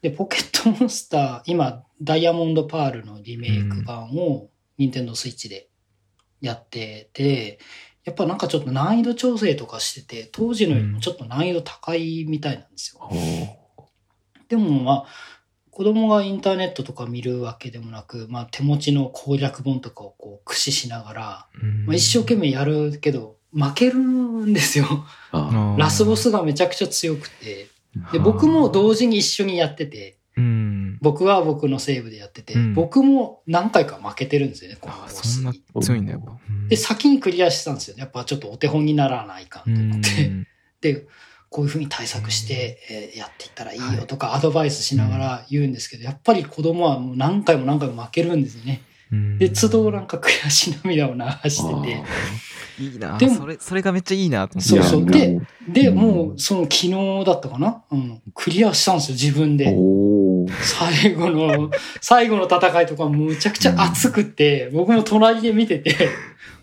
[0.01, 5.69] で、ポケットモンスター、今、ダイヤモンドパールのリメイク版を、ニンテンドースイッチで
[6.41, 7.59] やってて、
[8.03, 13.09] やっぱなんかちょっと難易度調整とかしてて、当時のよりもちょっと難易度高いみたいなんですよ。
[14.49, 15.05] でもまあ、
[15.69, 24.85] 子供がインターネットとか見るわけでもなく、まあ手持ちの攻略本とかをこう駆使しながら、うんまあ、一生懸命やるけど、負けるんですよ。
[25.31, 27.67] あラスボスがめちゃくちゃ強くて。
[28.11, 35.61] で、僕も同時に一緒にやってて、うん僕は僕のセーブでやってて、うん僕も何回か負けてるんですよね、このボあスそんなに。
[35.81, 37.95] 強いんだやっぱ、うんで、先にクリアしてたんですよ。
[37.97, 40.25] やっぱちょっとお手本にならないかんと思って。
[40.27, 40.47] うん
[40.81, 41.05] で、
[41.49, 48.81] こういうふうに対策して、えーやっていったらいいよとかアドバイスしながら言うんですけど、やっぱり子供はもう何回も何回も負けるんですよね。
[49.11, 52.03] うんで、都度なんか悔し涙を流してて。
[52.79, 56.91] いいなでもそれそれがめっちゃいいなと思ってそうそうでもで、うんもうその昨日
[57.25, 57.83] だったかな？
[57.91, 58.21] うん。
[58.33, 59.65] クリアしたんですよ、自分うで。
[60.63, 61.69] 最後の、
[61.99, 65.95] 最後の戦いとかむちゃくちゃ熱くって、僕も隣で見てて、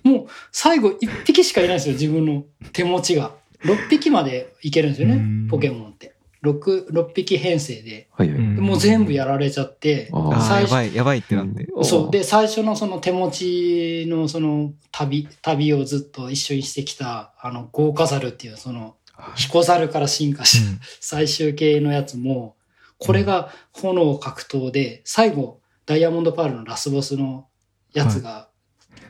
[0.03, 3.33] もう最後1匹しかいないんですよ、自分の手持ちが。
[3.65, 6.15] 6匹までいけるんですよねうん、ポケモンって。
[6.43, 8.09] 6、6匹編成で。
[8.13, 8.39] はいはい。
[8.39, 11.85] もう全部やられちゃって、最初やばいやばいってなって、うん。
[11.85, 12.11] そう。
[12.11, 18.97] で、最初のその手持ちのその旅、旅をずっと一緒にしてきた、あの、豪華ザルっていうその、
[19.35, 20.81] 彦ザルから進化したうん。
[21.01, 22.57] 最終形のやつも、
[22.99, 27.47] これが炎格闘で、最後、ダイヤモンドパールのラスボスの
[27.93, 28.49] やつが、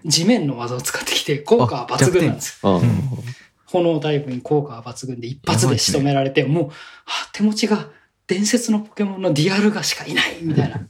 [0.05, 2.81] 地面の技を使ってきて、効果は抜群なんですよ。
[3.69, 6.65] 炎タイプに効果は抜群で一発で仕留められて、もう、
[7.05, 7.89] は手持ちが
[8.27, 10.89] 伝説のポケモンのディアルガしかいないみたいな。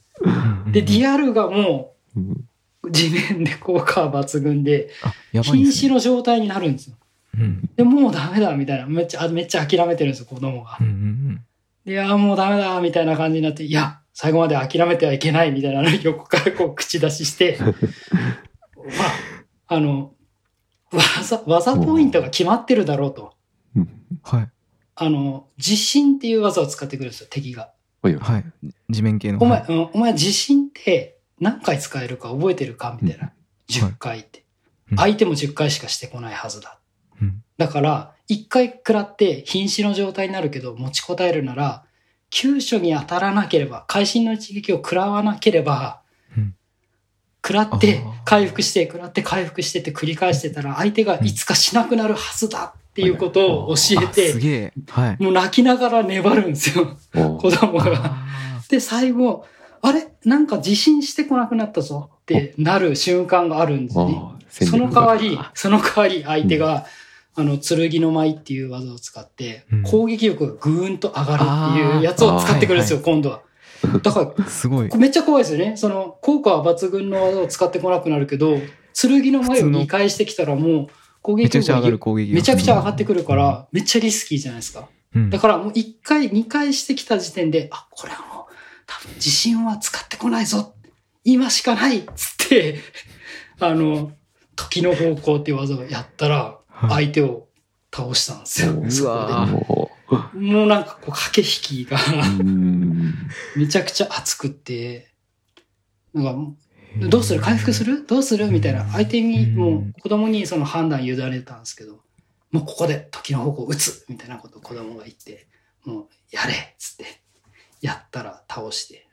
[0.73, 2.49] で、ディアルガもうん。
[2.91, 4.91] 地面で効果は抜群で、
[5.33, 6.97] 瀕死の状態になるんですよ。
[7.35, 7.69] うん。
[7.77, 8.87] で、もうダメだみたいな。
[8.87, 10.79] めっちゃ、あめっちゃ諦めてるんですよ、子供が。
[11.85, 17.73] いや、もうダメだみたいな感じになって、いや、最後まで諦めてはいけないみたいなのを横からこう口出しして、 まあ、
[19.69, 20.13] あの、
[20.93, 23.35] 技、技ポイントが決まってるだろうと。
[23.77, 23.89] うん
[24.23, 24.49] はい
[25.01, 27.71] あの、地震っていう技を使ってくるんですよ、敵が。
[28.03, 28.45] はい
[28.91, 33.33] 地面系のお前、お前地震って何回使えるか覚えてるかみたいな。
[33.69, 34.41] 10回って。
[34.91, 36.81] うん相手も10回しかしてこないはずだ。
[37.21, 41.85] うんだから、1回食らって瀕死の状態になるけど持ちこたえるなら、
[42.31, 46.08] 急所に当たらなければ、会心の一撃を食らわなければ、うん
[47.49, 54.73] 食らって回復して、食らって回復してって繰り返してたら、相手がいつかしなくなるはずだっていうことを教えて、げえ。
[54.91, 55.23] はい。
[55.23, 57.93] もう泣きながら粘るんですよ、あ子供が。
[58.05, 59.47] あで、最後、
[59.81, 60.09] あれ？
[60.27, 64.67] なんか自信してこなくなったぞってなる瞬間があるんですよね。
[64.67, 66.85] その代わり、その代わり相手が、
[67.35, 73.41] あの、剣の舞っていう技を使ってうん、攻撃力がぐーんと上がるっていうやつを使ってくるんですよ、今度は。
[74.03, 75.77] だから、ーすごいめっちゃ怖いですよね。
[75.77, 78.59] その、効果は抜群の技を使ってこなくなるけど、
[79.01, 80.89] 剣の舞を2回してきたらもう、
[81.23, 84.89] 攻めちゃくちゃ上がる撃力が攻撃がめちゃくちゃ上がってくるから、めっちゃリスキーじゃないですか。
[85.15, 88.53] うんだからもう1回、2回してきた時点で、あ、これはもう、
[88.87, 90.75] 多分自信は使ってこないぞ。
[91.25, 92.79] 今しかないっつって、
[93.61, 94.13] あの、
[94.57, 96.59] 時の方向っていう技をやったら、はい
[97.07, 97.49] 相手を
[97.93, 98.73] 倒したんですよ。
[98.73, 99.49] うわ
[100.35, 101.99] もうなんかこう駆け引きが
[103.57, 105.13] めちゃくちゃ熱くって、
[106.15, 107.41] なんか、どうする？
[107.41, 108.07] 回復する？
[108.07, 108.49] どうする？
[108.51, 108.85] みたいな。
[108.87, 112.01] 相手に、もう子供にその判断委ねたんですけど、
[112.51, 115.47] もうここで時の方向を打つみたいなことを子供が言って、
[115.85, 117.05] もうやれっつって、
[117.83, 119.07] やったら倒して。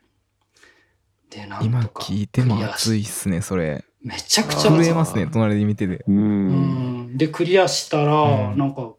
[1.28, 2.02] で、なん今とか。
[2.04, 3.84] 聞いても熱いっすねそれ。
[4.02, 4.84] めちゃくちゃ熱い。
[4.84, 5.96] 震えますね隣で見てて。
[5.96, 7.18] ううんん。
[7.18, 8.58] で、クリアしたら、うん。
[8.58, 8.94] なんか、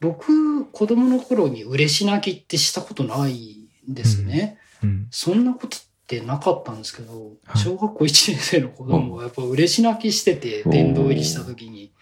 [0.00, 4.58] 僕、子供の頃に嬉し泣きってしたことないんですね。
[4.82, 5.06] うん。
[5.10, 7.58] そんなことってなかったんですけど、はい。
[7.58, 11.92] 小学校1年生の子供がやっぱ嬉し泣きしてて、うん殿堂入りした時に、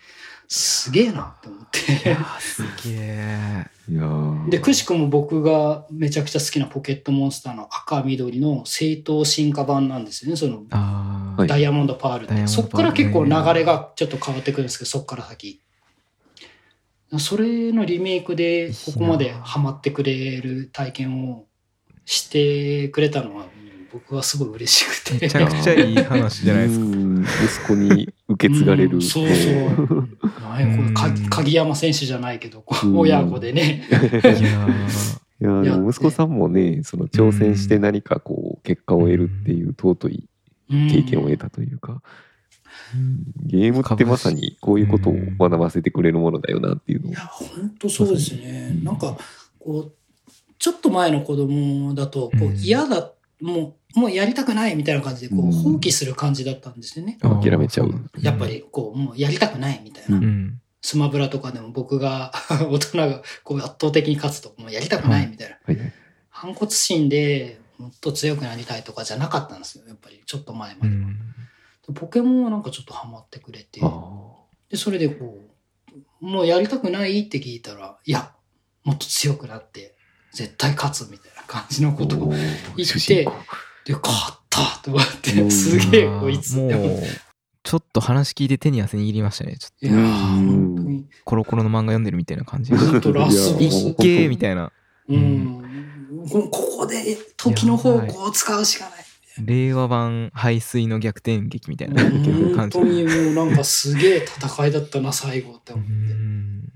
[0.48, 2.16] すげえなって思っいて。
[2.40, 3.66] すげえ。
[4.50, 10.64] で、くしくも僕がめちゃくちゃ好きなポケットモンスターの赤緑の正当進化版なんですよね、その
[11.46, 12.46] ダイヤモンドパールって。
[12.46, 15.60] そっから結構流れがちょっと変わってくるんですけど、そっから先。
[17.18, 21.46] それのリメイクでここまでハマってくれる体験を
[22.04, 23.60] してくれたのは、うん
[23.92, 25.18] 僕はすごい嬉しくて。
[25.20, 26.86] めちゃくちゃいい話じゃないですか。
[26.86, 27.24] うん。
[27.24, 28.94] 息子に受け継がれる。
[28.94, 30.08] うんそうそう。
[31.28, 33.88] 鍵山選手じゃないけど、親子でね。
[35.42, 40.28] いや息子さんもね、その挑戦して何かこう結果を得るっていう尊い
[40.68, 42.00] 経験を得たというか、うん
[43.46, 48.78] ゲームってまさにこういうことを学ばせてくれるものだよなっていうのをいや、本当そうですね。
[48.82, 49.16] なんか、
[49.58, 49.92] こう、
[50.58, 57.18] ちょっと前の子供だと、こううん嫌だ、もう、もうやりたくないみたいな感じで、こう放棄する感じだったんですよね。
[57.20, 60.18] 諦めちゃうやっぱり、こう、もうやりたくないみたいな。
[60.18, 62.32] うんうんスマブラとかでも僕が、
[62.70, 65.56] 大人が、こう、圧倒的に勝つと、もうやりたくないみたいな。
[65.62, 65.92] はいはい
[66.30, 69.84] 反骨心で、もっと強くなりたいとかじゃなかったんですよ。
[69.86, 70.94] やっぱり、ちょっと前までは。
[70.94, 71.18] うん
[71.94, 73.80] ポケモンはなんかちょっとハマってくれて。
[73.82, 73.90] あ
[74.70, 75.38] で、それでこ
[76.22, 78.32] う、もうやりたくないって聞いたら、いや、
[78.84, 79.96] もっと強くなって、
[80.32, 82.28] 絶対勝つみたいな感じのーことを。
[82.28, 83.24] 言って
[83.84, 86.88] で、勝ったと思っうて、んすげえこいつって思って。
[86.88, 87.02] もう
[87.62, 91.06] ちょっと話聞いて手に汗握りましたねちょっといや本当に。
[91.24, 93.94] コロコロの漫画読んでるみたいな感じ本当ラスボスいっ。
[94.00, 94.72] けーみたいな
[95.08, 96.24] うん。
[96.30, 98.99] こここで時の方向を使うしかない。
[99.44, 102.78] 令和版排水の逆転劇みたいな本感じ。
[102.78, 103.10] 当にも
[103.42, 105.92] うなんかすげえ戦いだったな、最後ってう思って。
[105.92, 106.72] ん。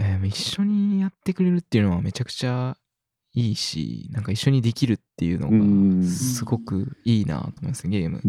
[0.00, 2.76] えー一緒にやってくれるっていうのはめちゃくちゃ
[3.34, 8.20] いいしなんか一緒にできるっていうのうんがすごくいいなと思いますゲーム。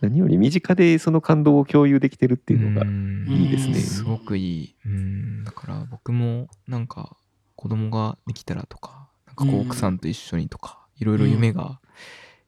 [0.00, 3.26] 何より身近でその感動を共有できてるっていうのがうん。
[3.28, 3.74] いいですね。
[3.74, 4.76] すごくいい。
[4.86, 5.44] うん。
[5.44, 7.16] だから僕もなんか
[7.56, 11.80] 子供ができたらとかなんかこう奥さんと一緒にとかいろいろ夢が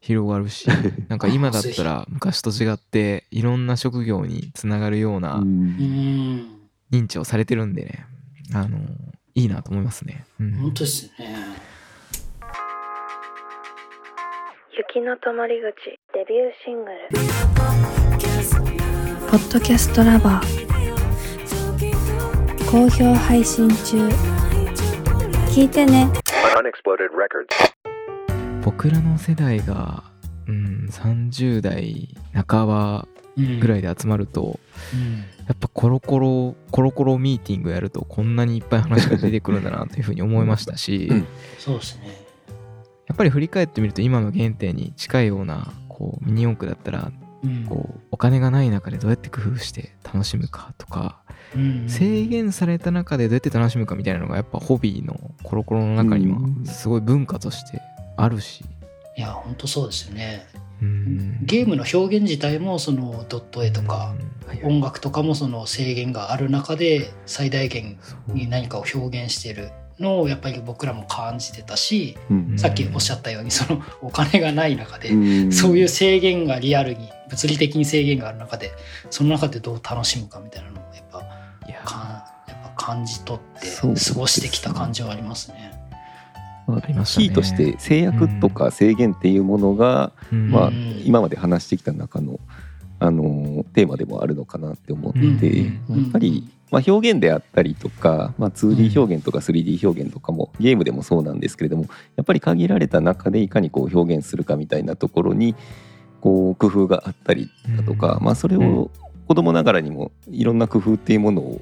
[0.03, 0.67] 広がるし、
[1.09, 8.07] なんか今だったら昔と違っていろんな職業につながるような認知をされてるんでね
[8.53, 8.81] あの
[9.35, 10.27] いいなと思いますね。
[10.41, 10.53] うん。
[10.55, 11.37] 本当ですね。
[14.77, 16.99] 雪の止まり口デビューシングル。
[19.31, 20.73] ポッドキャストラバー
[22.71, 24.09] 好評配信中。
[25.55, 26.11] 聞いてね。
[26.57, 27.72] Unexploded Records.
[28.63, 30.05] 僕らの世代が、
[30.47, 33.61] うん、30代半ばうん。
[33.61, 34.61] ぐらいで集まると、
[34.93, 35.17] うん。
[35.47, 41.27] やっぱコロコロコロコロミーティングやるとこんなにいっぱい話が出てくるんだなというふうに思いましたし、うん。
[41.59, 42.09] そうですね。
[43.09, 47.11] やっぱり振り返ってみると今の原点に近いようなこうミニ四駆だったら
[47.43, 47.65] うん。
[47.65, 51.23] こうお金がない中でどうやって工夫して楽しむかとか
[51.57, 51.89] うん。
[51.89, 56.67] 制限された中でどうやって楽しむかみたいなのがやっぱホビーのコロコロの中にはうん。
[56.67, 57.81] すごい文化として
[58.23, 58.65] あるし、
[59.17, 60.47] いや本当そうですよね。
[60.81, 61.45] うん。
[61.45, 64.15] ゲームの表現自体もそのドット絵とか
[64.63, 67.99] 音楽とかもその制限がある中で最大限
[68.29, 72.59] に何かを表現しているのをやっぱり僕らも感じてたしうん。
[72.59, 75.53] さっきおっしゃったようにそのお金がない中でうん。
[75.53, 78.71] そういう制限がリアルに物理的に制限がある中で
[79.11, 81.21] その中でどう楽しむかみたいなのをやっぱ
[81.69, 81.83] いや。
[81.85, 85.72] かやっぱ感じ取って過ごしてきた感じはありますね。
[86.67, 90.51] キーとして制約とか制限っていうものが、うん。
[90.51, 92.39] まあうん今まで話してきた中の、
[93.01, 96.03] あのーテーマでもあるのかなって思って、うん。
[96.03, 101.87] やっぱり、まあ、表現であったりとか、まあ、2D 表現とか 3D 表現とかもゲームでもそうなんですけれども
[102.17, 105.55] やっぱり限られた中でいかにこう表現するかみたいなところに
[106.23, 108.25] こう工夫があったりだとか、うん。
[108.25, 108.91] まあ、それを
[109.29, 111.61] 子供ながらにもいろんな工夫っていうものを、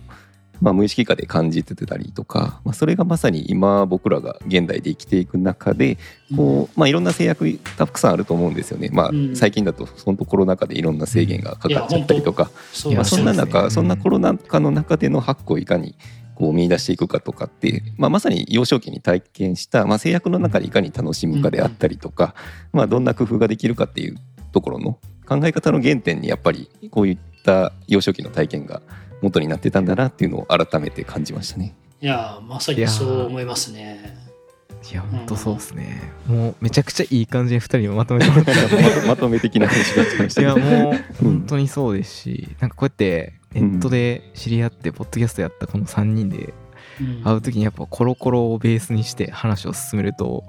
[0.60, 5.98] まあ、無意識下で感じてたりとか、まあ、それがまさに今僕らが現代で生きていく中で
[6.36, 12.50] こう、まあ、いろんな制約たくさんあると思うんですよね、まあうん、最近だと本当コロナ禍でいろんな制限がかかっちゃったりとか、
[12.94, 15.94] まあ、そんな中、ねそんなコロナ禍の中でのハックをいかに
[16.34, 22.34] こう見出していくかとかって、まあ、まさに幼少期に体験した、まあ、制約の中でいかに楽しむかであったりとか、
[22.72, 24.16] まあ、どんな工夫ができるかっていう
[24.52, 24.98] ところの
[25.28, 28.80] 考え方の原点にやっぱりこういった幼少期の体験が
[29.22, 31.74] 元になってたんだなっていうのを改めて感じましたね。
[32.00, 34.30] いやまさにそう思いますね。
[34.90, 40.40] いや本当そうですね、もうめちゃくちゃいい感じに2人をまとめてもらったまと まとめ的な話がしました。
[40.40, 46.54] いやもう本当にそうですし、なんかこうやってネットで知り合ってポッドキャストやったこの3人で
[46.98, 47.22] うん。
[47.22, 50.44] 会う時にやっぱコロコロをベースにして話を進めると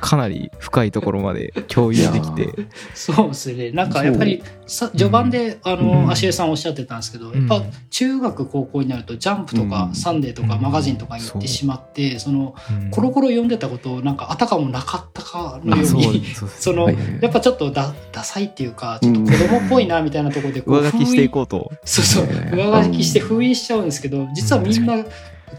[0.00, 2.48] かなり深いところまで共有できて。
[2.94, 3.70] そうですね。
[3.70, 5.86] なんかやっぱりさ序盤であうん。
[5.86, 9.94] の足江さんおっしゃってたんですけど、やっぱ中学高校になると「ジャンプ」とか「うん。
[9.94, 10.62] サンデー」とかうん。
[10.62, 12.90] マガジンとかに行ってしまってそのうん。
[12.90, 16.24] コロコロ読んでたことをなんかあたかもなかったかのあそうように
[16.58, 21.72] そのやっぱちょっとダダサいっていうかちょっと子供っぽいなみたいなところでこう上書きしてい封こうと。
[21.84, 25.04] 印そうそう上書きして封印しちゃうんですけど実はみんな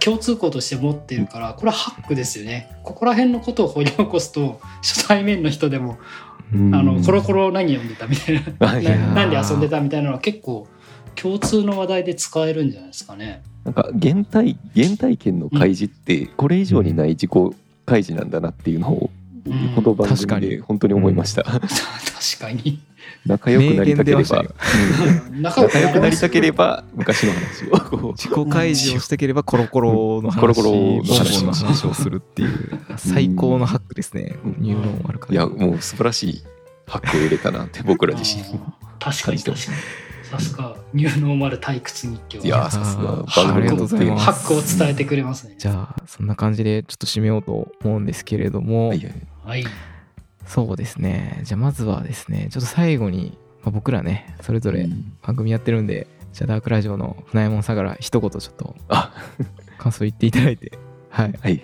[0.04, 2.70] 共通項として持ってるからこれはハックですよね。
[2.84, 5.98] ここら辺のことを掘り起こすと初対面の人でも
[6.54, 6.76] うん。
[6.76, 8.84] あのコロコロ何読んでたみたいなはい。
[8.84, 10.68] やーななんで遊んでたみたいなのは結構
[11.16, 13.42] 共通の話題で使えるんじゃないですかね。
[13.64, 17.32] なんか原体原体験の開示ってこれ以上にない自己
[17.86, 19.17] 開示なんだなっていうのをうん
[19.76, 20.48] この番確かに。
[20.48, 21.44] 組で本当に思いました。
[21.44, 21.62] 確
[22.40, 22.80] かに。
[23.26, 24.44] 仲良くなりたければ。
[25.32, 27.66] 仲仲良くなりたければ昔の話
[28.02, 28.14] を。
[28.14, 32.18] 自己開示をしたければコロコロの話コロコロの話をする。
[32.18, 32.80] っていう。
[32.98, 34.36] 最高のハックですね。
[34.44, 35.34] うんニューノーマルから。
[35.34, 36.44] いやもう素晴らしい
[36.88, 38.44] ハックを入れたなって僕ら自身。
[38.44, 38.58] あー。
[39.00, 39.78] 確かに確かに。
[40.28, 43.02] さすがニューノーマル退屈日記いやはさすが。
[43.04, 45.56] あー番組のありがとうございますハックを伝えてくれますね。
[45.58, 49.14] じゃあそんな感じでちょっと締めようと思うんですけれども、はいはい
[49.48, 49.64] はい。
[50.46, 51.40] そうですね。
[51.44, 55.14] じゃあまずはですねちょっと最後に、まあ、僕らねそれぞれうん。
[55.22, 59.14] 番組やってるんでじゃあダークラジオの船山さんから一言ちょっとあ。
[59.78, 60.78] 感想言っていただいて。
[61.10, 61.34] はい。
[61.42, 61.62] はい。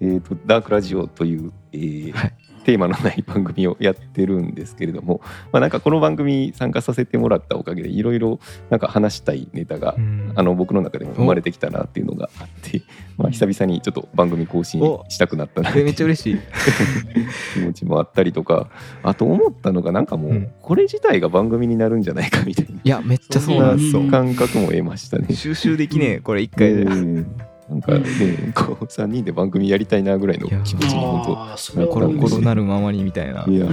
[0.00, 2.34] えーとダークラジオという、えーはい
[2.64, 5.20] テーマのない番組をやってるんですけれども、
[5.52, 8.38] まあ、なんかこの番組参加させてもらったおかげでいろいろ
[8.68, 10.32] なんか話したいネタがうん。
[10.34, 12.82] あの僕の中でも生まれてきたなっていうのがあって、
[13.16, 16.38] まあ、久々にちょっと番組更新したくなったなってめっちゃ嬉しい。
[17.54, 18.68] 気持ちもあったりとか
[19.02, 25.34] あと思ったのがなんかもうこれ自体が番組になるんじゃないかみたいいやめっちゃそうなん感覚も得ましたね。
[25.34, 26.82] 収集できねえこれ一回で。
[26.82, 28.04] うんなんかね
[28.52, 33.44] こう3人で番組やりたいなぐらいの気持ちに本当コロコロななるままにみたいな。
[33.46, 33.70] いや本いやよ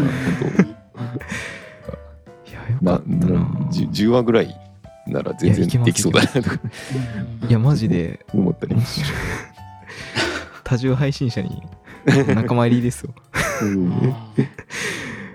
[2.79, 3.39] 当なかったな。
[3.39, 3.39] な
[3.71, 4.55] 10, 10話ぐらい
[5.07, 6.59] なら全然できそうだなとか
[7.49, 8.23] いやマジで。
[8.33, 9.01] 思ったりもし
[10.63, 11.63] 多重配信者に
[12.35, 13.15] 仲間入りですよ。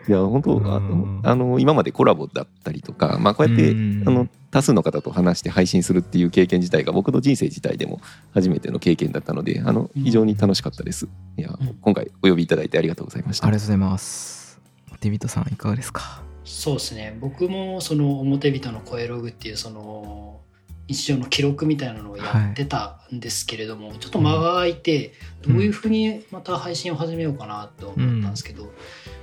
[0.06, 1.22] うんいや本当あうん。
[1.22, 8.00] のあの今までコラボだったりとか、まあ、こうやってあうんの多数の方と話して配信するっていう経験自体が僕の人生自体でも
[8.32, 10.02] 初めての経験だったのであのうん。
[10.04, 11.08] 非常に楽しかったです。
[11.36, 11.74] いやうん。
[11.80, 13.46] 今回お呼びいただいてありがとうございました。
[13.46, 14.60] ありがとうございます。
[15.00, 16.22] デビットさんいかがですか？
[16.44, 17.16] そうですね。
[17.20, 20.40] 僕もその表人の声ログっていうその
[20.88, 25.14] 日常の記録みたいなのをやってたんですけれども、ちょっと間が空いて
[25.46, 25.52] うん。
[25.54, 28.72] どういうふうにまた配信を始めようかなと思ったんですけど、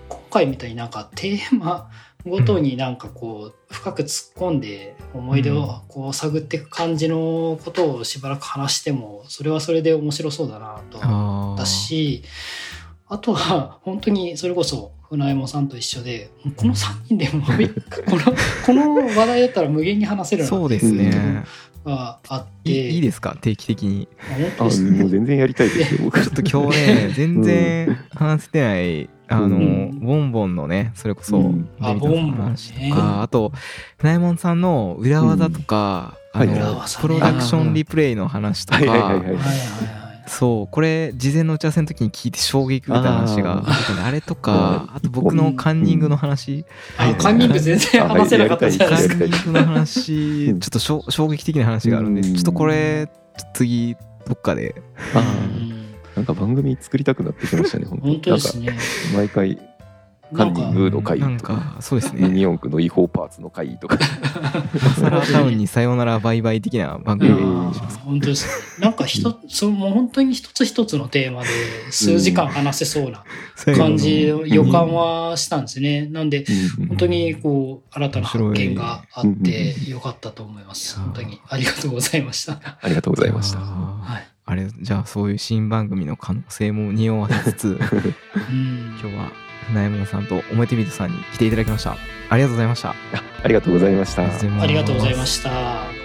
[0.10, 1.89] 今回みたいになんかテーマ
[2.26, 12.24] ごとになんかこう深く突っ込んで思い出をこう探っていく感じのことをしばらく話してもそれはそれで面白そうだなと思あったし
[13.07, 17.53] あとは本当にそれこそ船山さんと一緒でこの3人でもこ
[18.16, 18.22] の
[18.66, 21.43] この話題だったら無限に話せるなそうですね。
[21.90, 22.72] があって。
[22.90, 23.36] いいですか？
[23.42, 24.08] 定期的に。
[24.60, 26.22] あもう全然やりたいですよ 僕。
[26.22, 30.00] ちょっと今日ね、全然話せてない、あの、うん。
[30.00, 31.38] ボンボンのね、それこそ、
[31.82, 32.92] あボンボンね。
[32.92, 33.52] か、あと、
[33.98, 39.22] 船右衛門さんの裏技とか、プロダクションリプレイの話とはいはいはいか、はい。
[39.22, 39.44] はいはいは
[39.96, 39.99] い
[40.30, 46.65] そう、これ、事前の打ち合わせの時に聞いて衝撃受けた話があったんで、あれとか、 あと僕のカンニングの話、
[46.97, 49.25] あカンニング全然話せなかったじゃカないですか。
[49.25, 50.59] ンニングの話、うん。
[50.59, 50.69] ちょっ
[51.03, 52.36] と衝撃的な話があるんで、うん。
[52.36, 53.09] ちょっとこれ、
[53.55, 53.95] 次、
[54.27, 54.75] どっかで、
[56.15, 58.65] なんか番組作りたくなってきましたね本当本当ですね。
[58.67, 58.82] なんか
[59.15, 59.68] 毎回
[60.36, 62.30] カンニングの回なんとかか、そうですミね。
[62.30, 63.97] ニ四駆の違法パーツの回とか
[64.99, 67.32] サラタウンにさよならバイバイ的な番組。
[68.03, 68.45] 本当です
[68.80, 68.86] ね。
[68.86, 71.49] なんかひと、そのもう本当に一つ一つのテーマで
[71.91, 73.23] 数時間話せそうな
[73.75, 76.07] 感じ、予感はしたんですね。
[76.07, 76.45] なんで、
[76.88, 80.97] 本当にこう、新たな発見があってよかったと思います。
[80.99, 82.59] 面白い本当にありがとうございました。
[82.82, 84.21] ありがとうございましたあはい。
[84.21, 87.71] ーあれ、じゃあそういう新番組の可能性も匂わせつつ、う
[88.53, 89.32] ん今日は
[89.70, 91.97] 船山さんと表人さんに来ていただきました。
[92.30, 92.95] ありがとうございました。
[93.43, 95.99] ありがとうございましたありがとうございましした。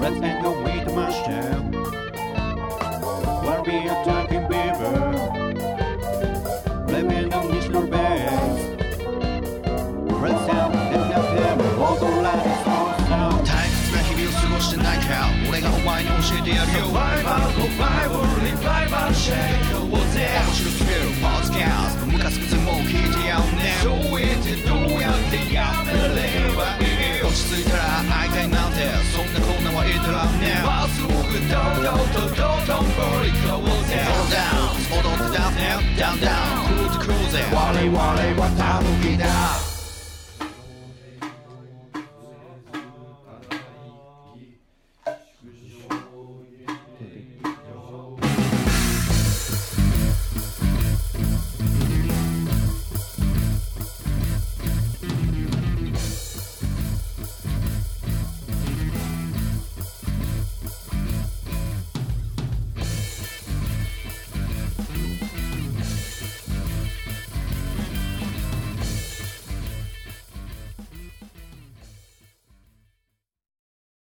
[0.00, 1.50] Let's end the way to my show.
[3.44, 4.98] Wanna be a talking beaver.
[6.92, 8.76] Living on national base.
[10.22, 11.58] Let's sound in the film.
[11.82, 13.46] All the lights on sound.
[13.46, 15.10] 退屈な日々を過ごしてないか
[15.48, 19.99] 俺がお前に教えてやるよ Survival, survival, revival, shake 面白
[31.51, 39.60] すぐ堂々と道頓堀行こうぜ Fall down 踊ってダンスね Down down クルーズクルーズ我々はタヌキだ